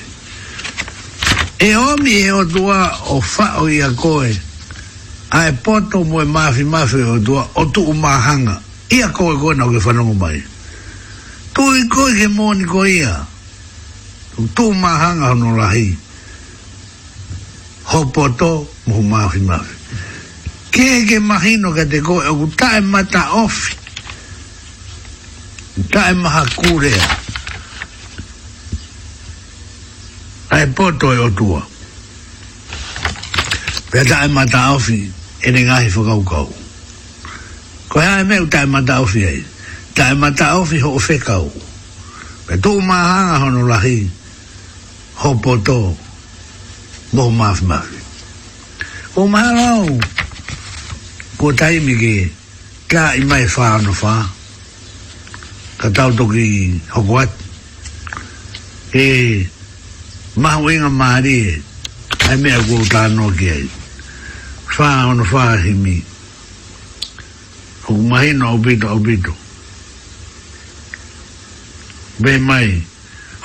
[1.69, 2.81] e omi e o tua
[3.13, 4.33] o whao i a koe
[5.37, 8.57] ai poto mo e mafi mafi o tua o tu mā hanga
[8.97, 10.41] i a koe koe nau ke whanongo mai
[11.55, 13.15] tu i koe ke mōni koe ia koe ia
[14.55, 15.95] tu mahanga no lahi
[17.87, 19.75] hopoto mu mafi mafi
[20.75, 23.55] ke ke mahino ke te ko u tae mata of
[25.95, 27.05] tae maha kurea
[30.51, 31.63] ai poto e otua
[33.91, 34.99] pe tae mata ofi
[35.47, 36.49] e ne ngahi whakau kau
[37.89, 39.45] ko hea e me u tae mata ofi ei
[39.95, 41.47] tae mata ofi ho o whekau
[42.51, 44.11] pe tu mahanga hono lahi
[45.25, 45.97] ho poto
[47.17, 47.89] mo maf maf
[49.17, 49.89] o malo
[51.41, 52.15] ko tai mi ke
[52.93, 54.21] ka i mai fa no fa
[55.81, 56.45] ka tau to e, e.
[56.45, 57.33] ki ho wat
[58.93, 59.05] e
[60.37, 61.57] ma winga mari
[62.29, 63.65] ai me go ta no ke
[64.77, 65.97] fa no fa hi mi
[67.89, 69.33] o mai no obito obito
[72.21, 72.69] be mai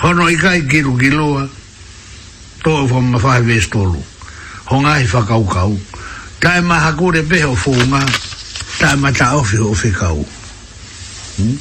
[0.04, 1.56] hono i kai kiru kiloa
[2.64, 4.04] to fo ma fa ve stolu
[4.70, 5.80] ho nga i e fa kau kau
[6.40, 8.04] ta e ma ha ku de beho fo nga
[8.80, 10.20] ta e ma ta o fi o fi kau
[11.38, 11.56] hmm?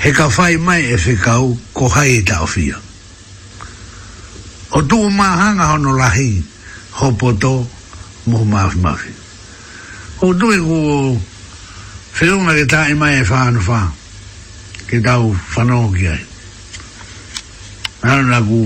[0.00, 2.76] he ka fai mai e fi kau ko hai ta o fi o
[4.80, 6.32] tu ma hanga ho no la hi
[6.98, 7.66] ho po to
[8.32, 9.10] mo ma fi ma fi
[10.24, 10.78] o tu e ku
[12.16, 13.92] fi nga ke ta i mai e fa anu fa
[14.88, 16.22] ke tau whanau ki ai.
[18.02, 18.58] Nā nā kū,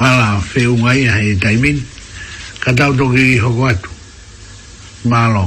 [0.00, 1.76] whala whiu ngai a hei taimin
[2.64, 3.88] ka tau toki i hoko atu
[5.10, 5.44] Mālo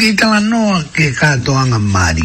[0.00, 2.24] ki tala noa ke katoanga mari.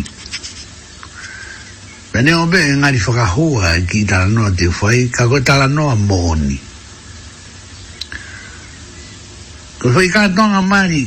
[2.11, 6.55] Pene o be ngari whakahua ki tala noa te whai, ka koe tala noa mōni.
[9.81, 11.03] Ko whai katoanga mari,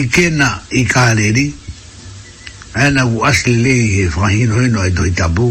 [0.00, 1.46] i kena i kāreri,
[2.76, 5.48] ana ku asli lei he whahino hino e doi tabu,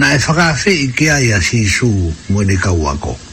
[0.00, 1.92] na e whakawhi i kia ia sisu
[2.32, 3.25] mwene kauakoko.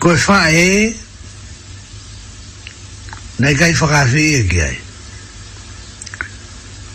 [0.00, 0.96] ko e fa e
[3.40, 4.76] na i kai whakawhi e ki ai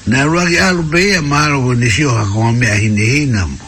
[0.09, 3.45] na e ruaki alu pe e maro ko ni sio hako a mea hine hina
[3.45, 3.61] mo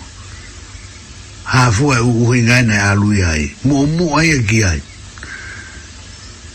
[1.45, 4.59] hafu e uku hinga e na e alu i ai mo mo ai e ki
[4.65, 4.81] ai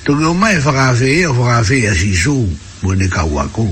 [0.03, 2.35] toki o mai whakawhi e o whakawhi e si su
[2.83, 3.62] mo ni kau ako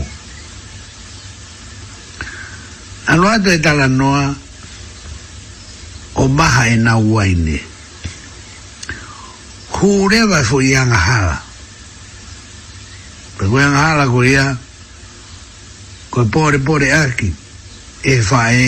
[3.11, 4.31] anu ato e tala noa
[6.15, 7.70] o maha e na uaine e
[9.81, 11.37] kūrewa fo i anga hala.
[13.39, 14.43] Pe koe anga hala ko ia,
[16.13, 17.31] koe pōre pōre aki,
[18.05, 18.67] e whae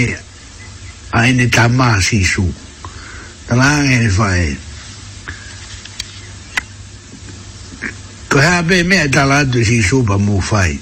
[1.12, 2.46] a ene tā mā si su.
[3.44, 4.46] Tā langa e whae.
[8.32, 10.78] Ko hea pē mea tā lātu si su pa mū whae,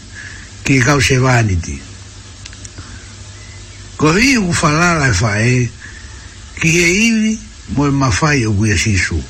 [0.63, 1.75] ki kau se vāniti.
[3.99, 5.61] Ko hii u whalala e whae,
[6.63, 7.35] ki he iwi
[7.75, 9.19] mō e mawhae o kuia si su.
[9.19, 9.30] Ko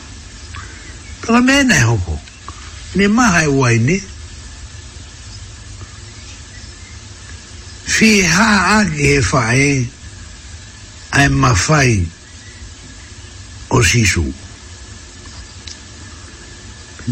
[1.30, 2.18] Ewa mena hoko.
[2.96, 3.96] Ne maha e wai ne.
[7.94, 9.70] Fi ha agi e fae.
[11.16, 11.92] Ai ma fai.
[13.70, 14.26] O sisu.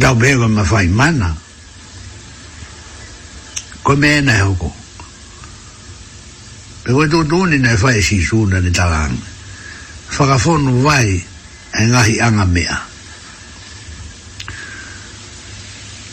[0.00, 1.30] Dau bego ma fai mana.
[3.84, 4.70] Ko mena hoko.
[6.82, 9.14] Pe koe tō tōni nei fai sisu na ni talang.
[10.10, 11.08] Whakafonu vai
[11.78, 12.66] e ngahi anga mea.
[12.66, 12.96] Mea.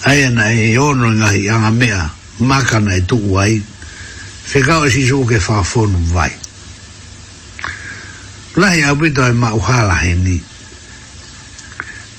[0.05, 2.01] ai ana e ono nga hi anga mea
[2.45, 3.55] makana e tuku ai
[4.53, 6.29] whekau e shizu ke whafonu vai
[8.61, 10.13] lahi au pito e ma uhala he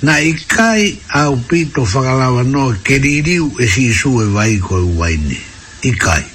[0.03, 5.14] na i kai au pito whakalawa no ke ririu e shizu e vai koe uai
[5.22, 5.39] ni
[5.87, 6.26] i kai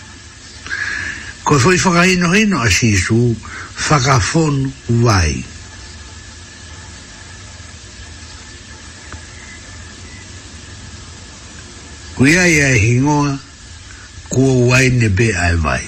[1.44, 3.36] koe foi whakahino no a shizu
[3.92, 4.72] whakafonu
[5.04, 5.34] vai whakafonu vai
[12.16, 13.38] kuia ia e hingoa
[14.30, 15.82] kua wai ne be ai vai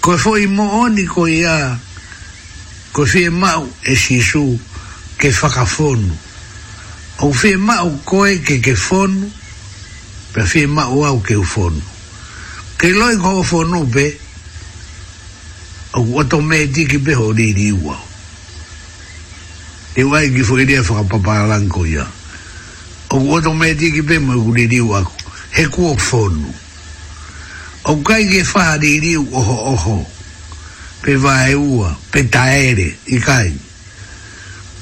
[0.00, 1.78] ko fo i mo oni ko ia
[2.92, 4.58] ko fi e mau e sisu
[5.18, 6.16] ke whakafonu
[7.18, 9.30] au fi e mau koe ke ke fonu
[10.32, 11.80] pe fi e mau au ke ufonu
[12.78, 14.12] ke loi ko ufonu be
[15.96, 18.04] au oto me di ki be ho di di uau
[19.96, 22.13] e wai ki fo i dea whakapapalang ko iau
[23.14, 25.12] o ko to me di ki pe mo ku di wa ku
[25.54, 26.50] he ku fonu
[27.86, 29.94] o kai ke fa di di o
[30.98, 31.54] pe va e
[32.10, 33.58] pe taere ere i kai e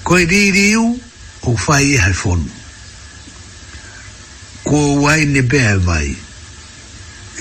[0.03, 1.01] ko di riu u
[1.51, 2.49] o fa i ha fonu
[4.65, 6.09] ko wai ne pe vai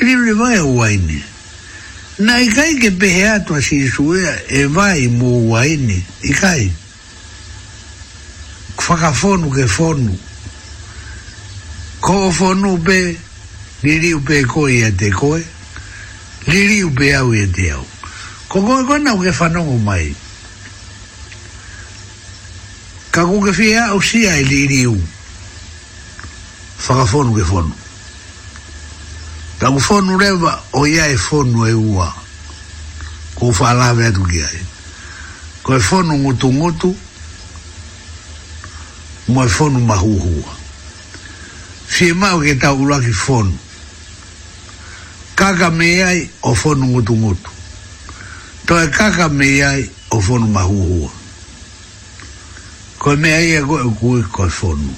[0.03, 0.97] ri ri vai o wai
[2.27, 6.03] na i kai ke pe ha to si su e, e vai mo wai ne
[6.27, 6.63] i kai
[8.91, 10.11] Whakafonu Ke fonu
[12.01, 12.97] ko fonu be
[13.85, 15.37] liri be ko ia te ko
[16.49, 17.85] liri be au ia te au
[18.49, 20.09] ko ko ko na ke fanongo mai
[23.13, 24.97] ka ko ke fia au si ai liri u
[26.81, 27.73] fa fonu ke fonu
[29.61, 32.09] ta ko fonu reva o ia e fonu e ua
[33.37, 34.59] ko fa la ve tu ki ai
[35.61, 36.95] ko e fonu ngutu ngutu
[39.29, 40.60] mo e fonu mahuhua
[41.91, 43.51] si e mau ke tau ulaki fonu.
[45.35, 47.51] Kaka me ai o fonu ngutu ngutu.
[48.67, 49.83] To e kaka me ai
[50.15, 51.11] o fonu mahuhua.
[52.99, 54.93] Koe mea ia e koe kui koe fonu.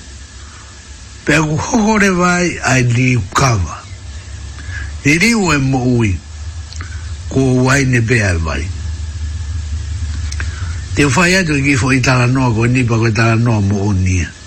[1.25, 3.75] Pea ku hokore vai ai li kawa.
[5.05, 6.11] I riu e mo ui.
[7.29, 8.63] Kua wai ne pea e vai.
[10.95, 14.27] Te whai atu ki fo i tala noa koe nipa koe tala mo unia.
[14.29, 14.42] Koe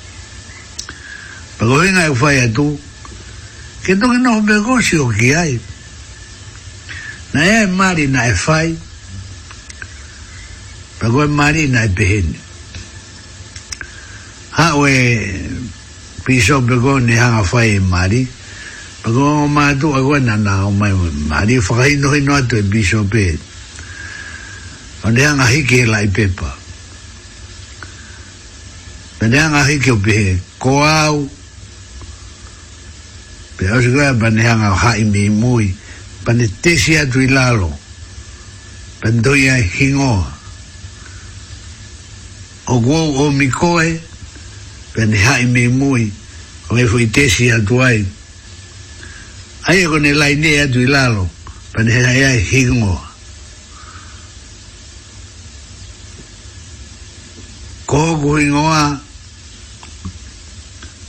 [1.58, 2.76] Pero venga e fai atu.
[3.84, 5.56] Que non é non negocio que hai.
[7.32, 8.76] Na é e mari na e fai.
[11.00, 12.36] Pero é mari na e pehene.
[14.60, 15.48] Ha oe
[16.28, 18.28] piso pego ni hanga fai e mari.
[19.00, 20.92] Pero o matu a goena na o mai
[21.24, 21.56] mari.
[21.64, 23.44] Fakai no hino atu e piso e pehene.
[25.08, 26.52] O ne hanga hiki e la e pepa.
[29.16, 30.36] Pene hanga hiki o pehene.
[30.60, 31.24] Koau.
[31.24, 31.35] Koau
[33.56, 35.74] pe au sikoe pane hanga hai me mui
[36.24, 37.72] pane tesi atu i lalo
[39.00, 40.32] pane doi a hingoa
[42.66, 44.00] o guo o mikoe
[44.92, 46.12] pane hai me mui
[46.70, 48.04] o e fui tesi atu ai
[49.64, 51.28] ai e kone lai ne atu i lalo
[51.72, 53.02] pane hai a hingoa
[57.86, 58.98] Kōku hingoa,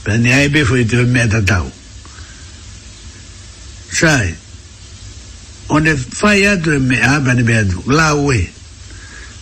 [0.06, 1.66] pēne aibe fui tō mea tatau
[3.92, 4.34] sai
[5.68, 8.48] onde fai atu e me abane me atu la ue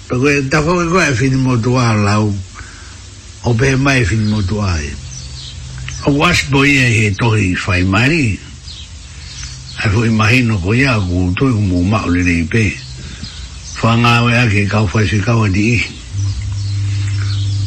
[0.09, 2.35] pako e tako e koe fini motu a lau
[3.45, 4.91] o pe mai fini motu a e
[6.07, 8.39] o was boi e he tohi fai mari
[9.83, 12.65] ai fo imagino ko ia ku tui kumu mao lene i pe
[13.77, 15.79] fa ngā oe ake kau fai si kau adi i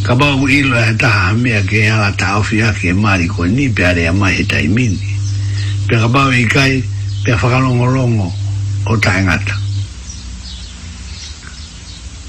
[0.04, 3.84] ka bau ilo e taha mea ke ala ta ofi ake mari ko ni pe
[3.86, 5.09] are a mai he taimini
[5.90, 6.78] pe ka pa i kai
[7.26, 8.28] pe fa longo longo
[8.86, 9.10] o ta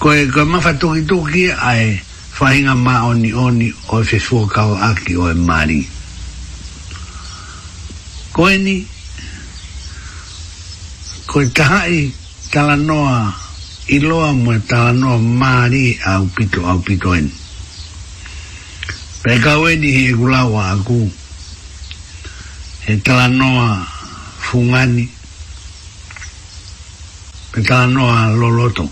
[0.00, 2.00] ko e ko ma fa toki toki ai
[2.38, 5.80] fa hinga ma oni oni o fe fu ka o aki o e mari
[8.32, 8.76] ko e ni
[11.28, 12.08] ko e ta hai
[12.52, 13.28] tala noa
[13.92, 17.28] i loa mo e tala noa mari a upito a upito en
[19.22, 21.19] pe ka o e ni he gulawa a kuu
[22.89, 23.86] e tala noa
[24.40, 25.09] fungani
[27.57, 28.89] e tala noa loloto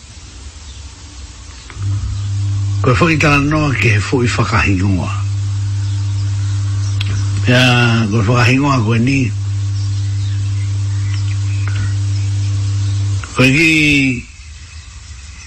[2.82, 5.08] koe fwoi tala noa ke he fwoi whakahingoa
[7.46, 7.62] pia
[8.12, 9.32] koe whakahingoa koe ni
[13.34, 13.70] koe ki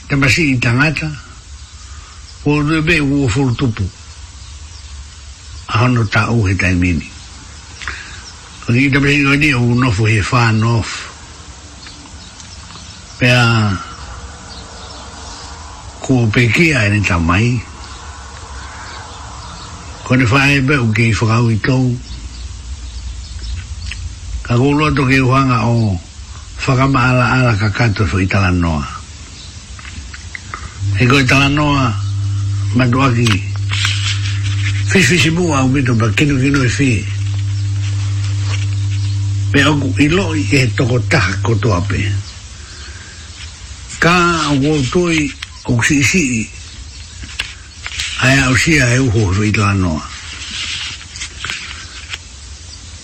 [0.10, 1.12] tamasi i tangata
[2.44, 3.86] koe rebe uo fulutupu
[5.68, 7.11] ahono ta uhe taimini
[8.73, 10.88] Ini uno fu e fan of.
[13.19, 13.76] pea
[15.99, 17.61] peki pekia ini e tamai
[20.03, 21.77] ko ne fai be u ke fa u to
[24.41, 25.98] ka go lo to o
[26.57, 28.18] fa ala ka kato fo
[28.49, 28.88] noa
[30.98, 31.93] e ko itala noa
[32.73, 33.27] maduagi.
[34.89, 37.20] Fis fisi fisi mua u ba e
[39.52, 41.99] pe aku iloi e toko taha kotoa ape
[43.99, 45.28] Ka wotoi
[45.69, 46.41] o si si i,
[48.26, 50.02] ai au sia e uho rui la noa.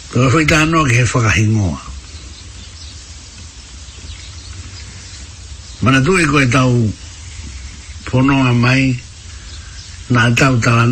[0.09, 1.77] Toa rui la noa ke he whakahingoa.
[5.85, 6.73] Mana tui koe tau
[8.09, 8.97] ponoa mai,
[10.09, 10.89] na tau tala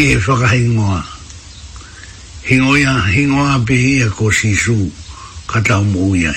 [0.00, 1.19] i e whakahingoa
[2.46, 4.88] hingoia hingoa pe ia ko si su
[5.46, 6.32] kata mo ia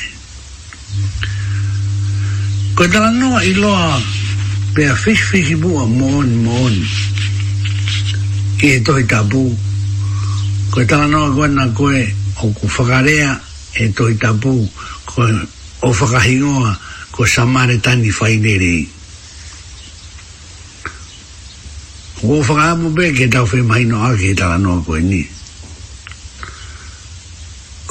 [2.76, 3.72] ko tala no i lo
[4.76, 6.76] pe a fish fish bu a mon mon
[8.60, 9.56] ki e toi tabu
[10.76, 12.04] ko tala no ko na koe
[12.44, 13.40] o ku fagarea
[13.74, 14.68] e toi tabu
[15.08, 15.24] ko
[15.84, 16.76] o fagahingoa
[17.16, 18.88] ko samare tani fainerei
[22.24, 25.20] Ko whakaamu pe ke tau whi mai no ake tala no ko ni.
[25.28, 25.43] Mm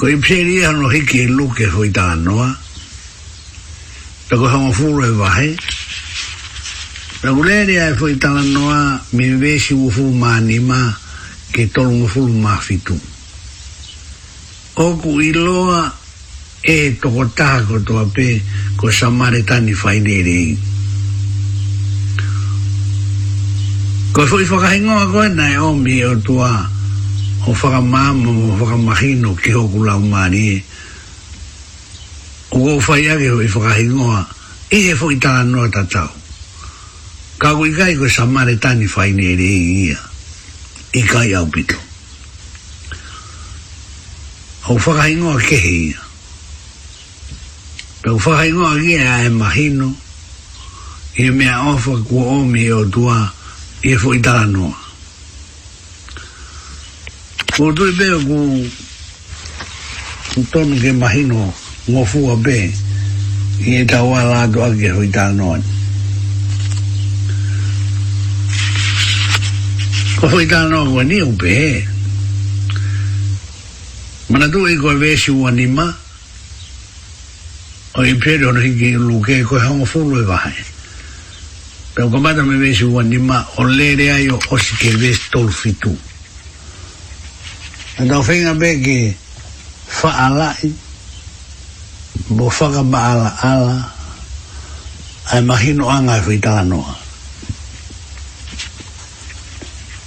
[0.03, 2.49] ko i pseri e hano hiki i e luke hoi tā noa
[4.27, 5.45] ta ko hama fūra i wahe
[7.23, 8.79] ta ko lere ai hoi tā noa
[9.15, 10.81] mi vesi u fū mā nima
[11.55, 12.97] ke tolu mu fū mā fitu
[14.87, 15.87] oku i loa
[16.67, 18.27] e toko taha ko toa pe
[18.75, 20.53] ko samare tani whai nere i
[24.11, 26.51] ko i fōi whakahingoa koe nai o mi o tua
[27.45, 30.61] o whaka māma o whaka mahino ke hoku lau māni
[32.47, 34.19] e o whai ake o i whaka hingoa
[34.71, 36.07] e he fo i tāna noa tatau
[37.43, 39.47] ka ko i kai ko sa mare tani whai ne i
[39.91, 39.99] ia
[40.95, 41.75] i kai au pito
[44.71, 45.99] o whaka hingoa ke he ia
[48.07, 49.89] pe o whaka hingoa ke a e mahino
[51.19, 53.19] i e mea ofa kua omi o tua
[53.83, 54.82] i e fo i tāna noa
[57.53, 58.33] Ko tui pēo ku
[60.49, 61.41] tonu ke mahino
[61.85, 62.55] ngō fua pē
[63.61, 65.61] i e tau ai lātu ake hui tā noan.
[70.17, 71.69] Ko hui tā noan ni upe he.
[74.33, 75.85] Mana tu i e koe vēsi ua nima
[77.93, 80.55] o i pēro na hiki i luke koe hongo fulu i e vahe.
[81.99, 85.93] Pēo kamata me vēsi ua nima o lere ai o osi ke vēsi tolu fitu
[87.97, 89.13] e tau whainga me ke
[90.01, 90.65] whaalai
[92.33, 93.77] mo whaka maala ala
[95.29, 96.89] ai mahino anga e whi tala noa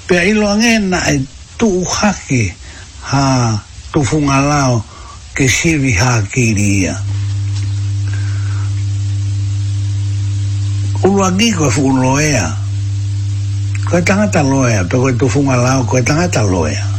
[0.07, 1.23] pia ilo angena e
[1.55, 2.55] tu uhake
[3.07, 3.55] ha
[3.95, 4.83] tu funga lao
[5.35, 6.95] ke sivi ha kiri ia
[11.07, 12.51] ulo agi koe fuku loea
[13.87, 16.96] koe tangata loea pe koe tu funga lao koe tangata loea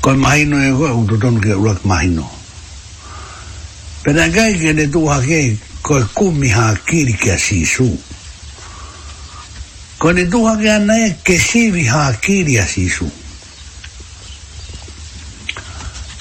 [0.00, 2.24] Koi mahino e koe, uto tonu ke uruak mahino.
[4.02, 7.84] Pena kai ke ne tuha ke, koi kumi haa kiri ke si su.
[10.00, 13.04] Koi ne tuha ke anae, ke sivi haa kiri a si su.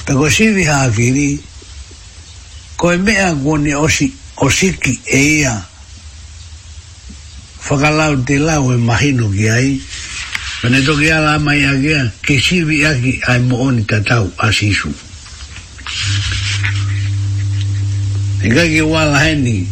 [0.06, 1.40] Pego sivi haa kiri,
[2.76, 4.12] koi mea kone osi,
[4.44, 5.56] osiki e ia,
[7.70, 9.80] whakalau te lau e mahino ki ai,
[10.62, 14.92] Pane toki ala mai agia, ke sivi aki ai mooni tatau asisu.
[18.44, 19.64] Nika e ki wala heni,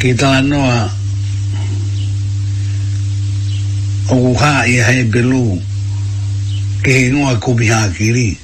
[0.00, 0.90] ki tala noa,
[4.10, 5.44] oku haa i hae pelu,
[6.82, 8.34] ke he noa kumi haa kiri.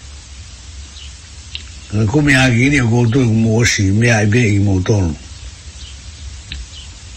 [2.07, 5.11] Kumi haa kiri o koutu i kumuosi, mea i pe i mo tolu.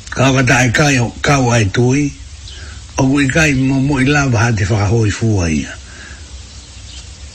[0.09, 0.73] Kaukata ai
[1.21, 2.09] kau ai tui,
[2.97, 5.73] o kui kai mo mo i lava ha te whakahoi fua ia.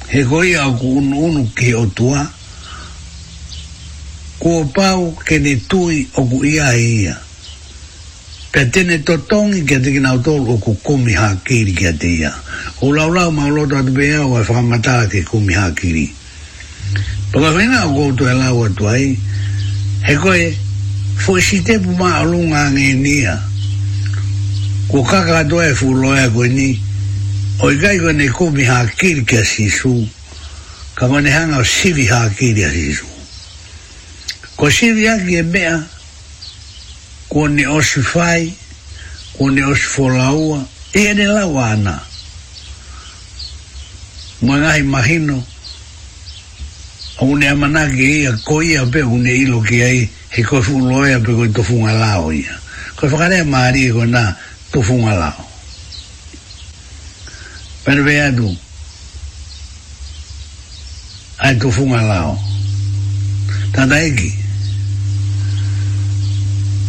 [0.08, 2.26] He koi au ku unu unu ki o tua,
[4.38, 7.16] kua pau ke ne tui o ku ia e ia.
[8.52, 12.06] Pe tene to tongi kia te kina utolu o ku kumi ha kiri kia te
[12.06, 12.32] ia.
[12.80, 16.12] O lau lau ma uloto atu pe au ai e whakamataa ke kumi ha kiri.
[17.32, 19.18] Paka whena o koutu e lau atu ai,
[20.06, 20.54] he koi,
[21.16, 23.36] fuesitepu maa alunga ngenia,
[24.86, 26.70] ko kaka do e fu lo e ko ni
[27.58, 29.90] o gai ko ne ko mi ha kil ke si su
[30.94, 33.06] ka ma ne hanga si vi ha kil ya si su
[34.54, 35.74] ko si vi ki e mea
[37.26, 38.46] ko ne o si fai
[39.34, 40.62] ko ne e o si fo laua
[40.94, 41.98] e ne laua ana
[44.46, 45.42] mo ngai imagino
[47.26, 50.08] o ne amana ki e a ko i a pe o ne ilo ki e
[50.30, 52.54] he ko fu lo e a pe ko i to fu ngalao i a
[52.94, 55.44] ko i whakarea maari e ko na 做風啦喎，
[57.82, 58.54] 但係邊度？
[61.38, 62.38] 係做風啦喎，
[63.72, 64.32] 但係佢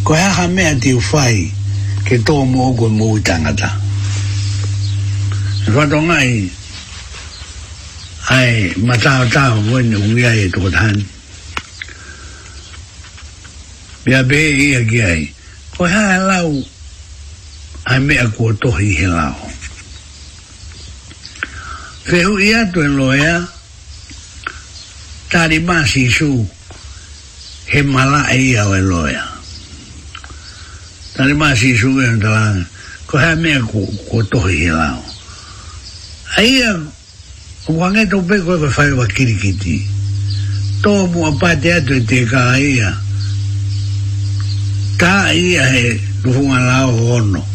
[0.04, 1.48] 佢係哈咩調費，
[2.04, 3.80] 佢多毛根毛長噶啦。
[5.66, 6.44] 你話點解？
[8.26, 8.46] 唉，
[8.84, 10.78] 冇渣渣，我唔會係度諗，
[14.04, 15.30] 別別嘅嘢，
[15.78, 16.52] 佢係哈佬。
[17.88, 19.50] ai mea kua tohi he lao.
[22.12, 23.36] Whehu i atu e loea,
[25.32, 26.28] tāri māsi su,
[27.72, 29.24] he mala e i au e loea.
[31.16, 32.60] Tāri māsi su e un tala,
[33.08, 35.00] ko hea mea kua tohi he lao.
[36.36, 36.72] A ia,
[37.68, 39.78] o wange tō peko e whae wa kirikiti,
[40.84, 42.92] tō mua pāte atu e te kā ia,
[45.00, 45.86] tā ia he
[46.24, 47.48] rufunga lao hono, ono.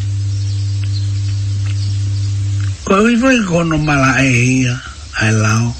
[2.84, 4.74] Ko i fwy kono mala e hia,
[5.24, 5.72] ai lao.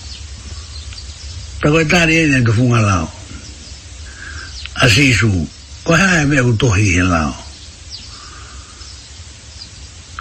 [1.60, 3.10] Pra koe tari e nga funga lao.
[4.80, 5.28] A sisu,
[5.84, 7.36] ko hea me u utohi he lao.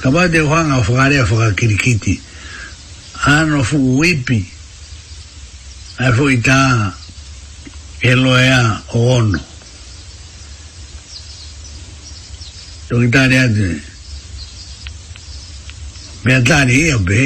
[0.02, 2.18] Ka pa te uhanga o whakarea whakakirikiti.
[3.30, 4.42] Ano fu uipi.
[6.02, 6.90] Ai fu i tā.
[8.02, 9.38] E loea o ono.
[12.88, 13.91] Tukitari atene
[16.24, 17.22] me atari ia e be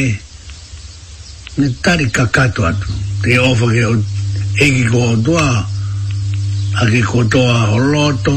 [1.58, 2.88] me tari kakato atu
[3.22, 3.82] te ofa ke
[4.64, 5.48] eki kotoa
[6.80, 8.36] a ke kotoa ho loto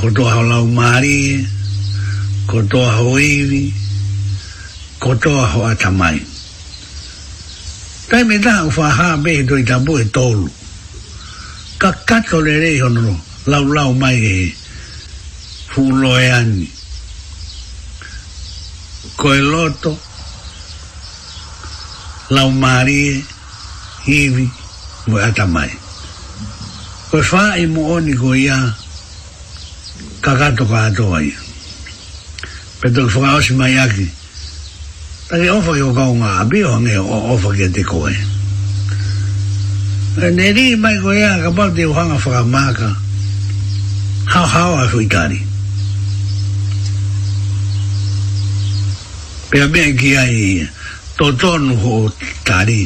[0.00, 1.34] kotoa ho lau marie
[2.50, 3.64] kotoa ho iwi
[5.02, 6.18] kotoa ho atamai
[8.08, 10.48] tai me da ufa ha be do i tabu e tolu
[11.82, 13.14] kakato le rei honro
[13.50, 14.36] lau lau mai e
[15.70, 16.68] fulo e ani
[19.18, 19.90] Koeloto,
[22.30, 23.18] Lau Marie,
[24.06, 24.46] hivi
[25.08, 25.72] Moe Atamai.
[27.10, 28.56] Koe whaa i mo oni ko ia,
[30.22, 31.34] kakato ka atoa ia.
[32.80, 34.06] Peto ki whaka osi mai aki,
[35.28, 38.14] tani ofa ki o kaunga abio ange o ofa ki te koe.
[40.22, 42.94] E Nei mai ko ia, ka pau te uhanga whaka maka,
[44.30, 45.47] hau hau a whuitari.
[49.50, 50.68] pe me ki ai
[51.18, 51.94] to tonu ho
[52.48, 52.84] tari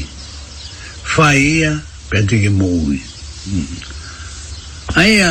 [1.14, 1.70] faia
[2.10, 3.00] pe te ki mui
[5.02, 5.14] ai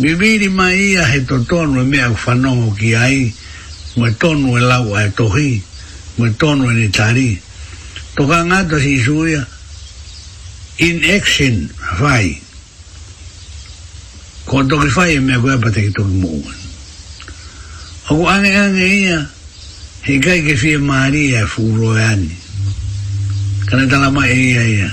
[0.00, 3.20] mi viri mai ia he to tonu e me au fanongo ki ai
[3.98, 5.52] me tonu e lau ai tohi
[6.18, 7.30] me tonu e ni tari
[8.16, 9.42] Toka ka ngata si suia
[10.86, 11.54] in action
[12.00, 12.26] fai
[14.48, 16.54] ko to ki fai me ko e pa te ki to ki mui
[18.08, 19.16] Ako ange ange ia,
[20.04, 22.32] he kai ke fie maari ia e fūro e ani
[23.64, 24.90] kana tala mai e ia ia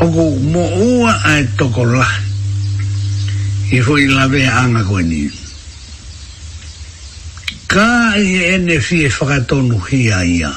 [0.00, 0.64] oku mo
[0.96, 2.08] ua a e toko la
[3.68, 5.28] i fo i lawe anga koe ni
[7.68, 10.52] ka i e ene fie whakatonu hia ia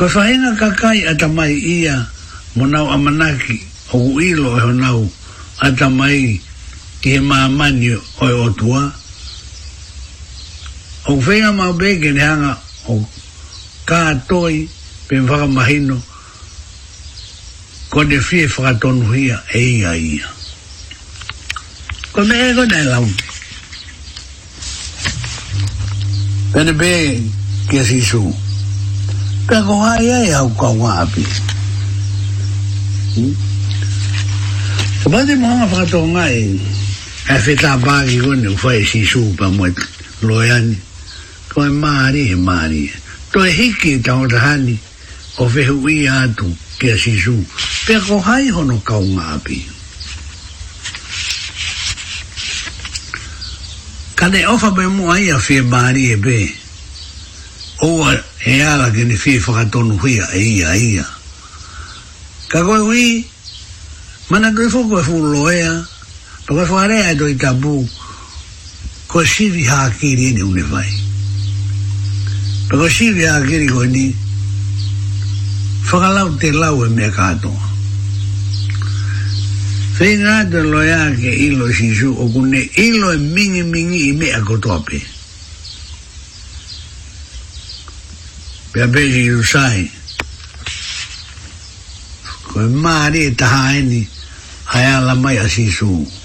[0.00, 2.08] koe whaenga ka kai ata mai ia
[2.56, 3.60] monau amanaki
[3.92, 5.04] o ilo e honau
[5.60, 6.48] ata mai ia
[7.02, 8.82] ke he mamani o e otua.
[11.08, 12.52] O whenga mau beke ne hanga
[12.92, 12.94] o
[13.88, 14.66] kātoi
[15.08, 15.96] pe whakamahino
[17.90, 20.28] ko te fie whakatonu hia e ia e ia.
[22.12, 23.06] Ko me ego nei lau.
[26.52, 26.92] Pene pe
[27.70, 28.20] ke si su.
[29.48, 31.24] Pe ko hai ai au kau api.
[33.16, 33.32] Hmm?
[35.02, 36.44] Ko pate mohanga whakatonga e
[37.30, 39.74] a fe ta ba ki kone u fai si su pa mo e
[40.26, 40.74] loyani
[41.48, 41.94] to mari
[42.34, 42.84] maari e maari
[43.30, 44.74] to e hiki ta o rahani
[45.38, 47.36] o ve hui atu ki a si su
[47.86, 49.58] pe ko hai hono kau ngā api
[54.18, 56.38] kane ofa me mu ai a fe maari e be
[57.86, 58.12] o a
[58.42, 61.06] e ala ki ni fi whakatonu huia e ia e ia
[62.50, 63.08] ka koe hui
[64.30, 65.98] mana koe fuku e fulu loea e
[66.50, 67.78] Ko ka whaarea e doi tabu,
[69.06, 70.90] ko siwi hākiri ene une whai.
[72.66, 74.10] Pa ko siwi hākiri ko ni,
[75.86, 77.70] whakalau te lau e mea kātoa.
[79.98, 84.40] Whai ngā te loia ke ilo sisu, o kune ilo e mingi mingi i mea
[84.48, 84.98] kotoa pe.
[88.74, 89.84] Pea pēsi ki usai,
[92.50, 94.02] ko e maari e taha eni,
[94.74, 95.92] hai ala mai a sisu.
[96.00, 96.19] Pea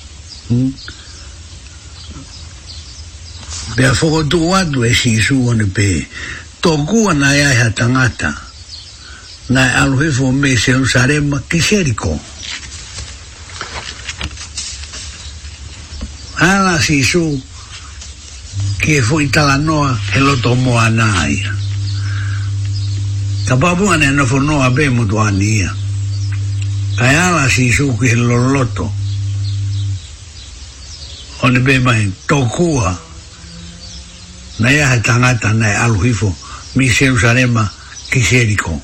[0.48, 0.74] Pea hmm?
[3.98, 6.06] whoko tō atu e si isu ane pē.
[6.62, 8.30] Tō kua nā e ea ha tangata.
[9.50, 12.20] Nā e aluhefo me se unsare ma kiseriko.
[16.40, 17.42] Ana si isu
[18.84, 21.10] ki e fo itala noa he loto moa nā
[21.40, 21.52] ia.
[23.48, 25.74] Ka papu ane anafo noa pē mutu ane ia.
[27.02, 28.86] Ka e ala si isu ki he loloto.
[28.94, 29.05] Ka
[31.50, 32.98] ne be mai tokua
[34.60, 36.36] na ia ha tanga nei alu hifo
[36.76, 37.70] mi Jerusalema
[38.10, 38.82] ki Jericho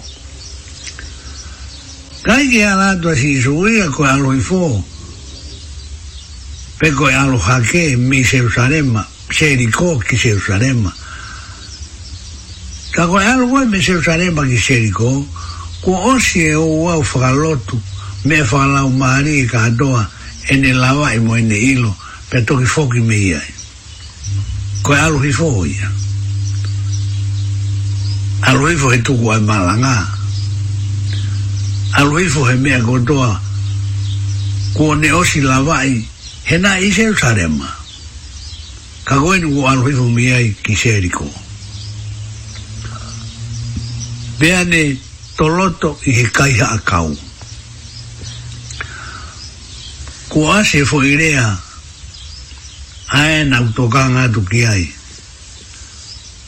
[2.22, 4.84] kai ki ala to si suia e ko alu hifo
[6.78, 10.94] pe ko e alu hake mi Jerusalema Jericho ki Jerusalema
[12.92, 15.26] ka ko e alu ko mi Jerusalema ki Jericho
[15.82, 17.80] ko osi e o wau fralotu
[18.26, 20.06] me whakalau maari i ka doa
[20.50, 21.96] ene lawa i mo ene ilo
[22.32, 23.41] pe toki foki me ia
[24.86, 25.90] koe alu hi fo ia
[28.52, 29.95] alu hi fo he tuku ai malanga
[32.02, 33.30] alu hi fo he mea kotoa
[34.74, 35.91] kua ne osi lavai
[36.44, 37.68] he na i seu sarema
[39.10, 40.38] ka koe nuku alu hi fo me ia
[40.68, 41.28] ki seriko
[44.40, 44.86] pea ne
[45.36, 47.12] toloto i he kaiha akau
[50.32, 51.70] kua ase fo irea kua
[53.12, 54.86] hae na utoka ngā tuki ai.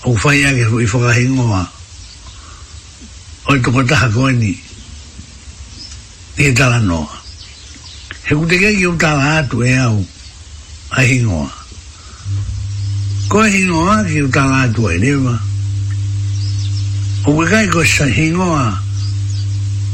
[0.08, 1.64] O whai ake hui whakahingoa.
[3.52, 4.54] Oi tuko taha koe ni.
[6.38, 7.20] Nie tala noa.
[8.24, 10.06] He kutekia ki utala atu e au
[10.92, 11.50] a hingoa.
[13.30, 15.36] Koe hingoa ki utala atu e rewa.
[17.28, 18.64] O kai koe sa hingoa.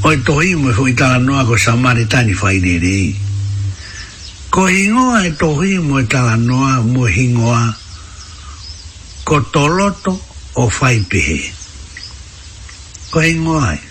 [0.05, 2.79] Oi tohi e fukitala noa koe sa maritani whai nerei.
[2.79, 3.27] nerei.
[4.49, 7.69] Ko ingoa e tohi mo e tala noa mo hingoa
[9.21, 10.17] ko toloto
[10.57, 11.37] o whaipihe.
[13.13, 13.81] Ko ingoa e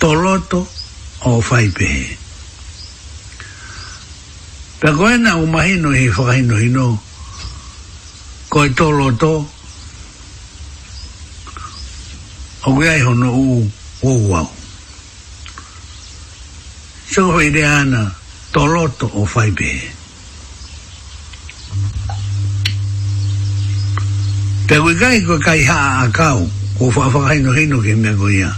[0.00, 0.64] toloto
[1.28, 2.16] o whaipihe.
[4.80, 6.86] Pea koe na umahino hi whakahino no
[8.48, 9.44] ko e toloto
[12.64, 13.68] o kia i hono u
[14.08, 14.48] uau.
[17.12, 18.17] Sio whaideana so,
[18.58, 19.70] toloto o faibe.
[24.66, 26.40] Te koe kai koe kai haa a kau,
[26.82, 28.50] o whawhakaino hino ke mea koe ia.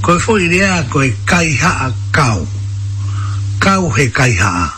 [0.00, 2.48] Koe fwoi rea koe kai haa kau.
[3.60, 4.72] Kau he kai haa.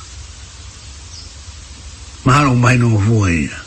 [2.26, 3.60] Mahalo mai no fwoi ia.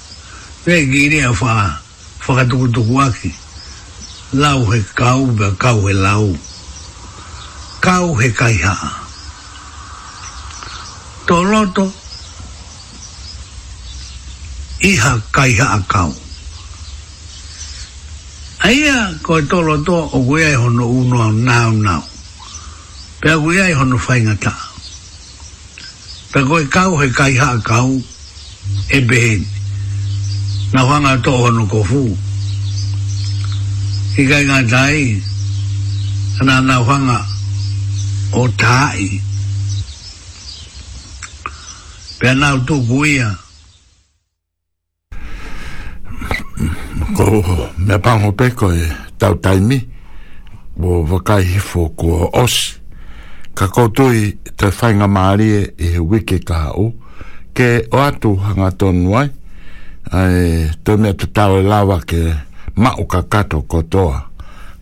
[0.65, 1.79] Te ki rea wha,
[2.27, 3.31] whakatukutuku aki.
[4.33, 6.35] Lau he kau, ba kau he lau.
[7.79, 9.00] Kau he kai haa
[11.31, 11.85] toloto
[14.89, 16.09] iha kaiha akau.
[18.67, 21.31] aya ko e toloto o guia e hono uno au
[21.87, 22.03] nau
[23.21, 24.53] pe Pea guia e hono whaingata.
[26.31, 27.89] pe koe kau he kaiha akau
[28.97, 29.41] e behen.
[30.73, 32.03] Na whanga to hono kofu.
[34.21, 34.99] Ika inga tai,
[36.41, 37.17] ana na whanga
[38.35, 39.03] o tai.
[39.07, 39.29] Ika
[42.21, 42.53] pe na
[47.17, 47.25] ko
[47.87, 48.45] me pa ho pe
[48.77, 48.85] e
[49.17, 49.79] tau taimi
[50.79, 52.77] bo va kai fo ko os
[53.57, 56.93] ka ko to i te fainga mari e, e wiki ka o
[57.57, 59.27] ke o atu hanga ton ai
[60.85, 62.21] to me te tau e lava ke
[62.77, 63.81] ma o ka kato ko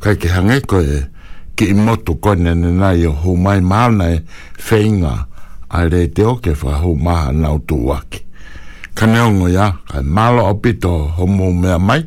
[0.04, 0.98] kai ke hange ko e
[1.56, 2.52] ki i motu ko ne
[3.08, 4.18] o hu mai maana e
[4.60, 5.29] fainga e
[5.76, 8.20] ai re te o ke whahu maha nau tū ake.
[8.98, 12.02] Ka neongo ia, kai malo o pito homo mea mai,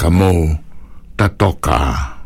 [0.00, 0.30] ka mō
[1.18, 2.17] Tatoka.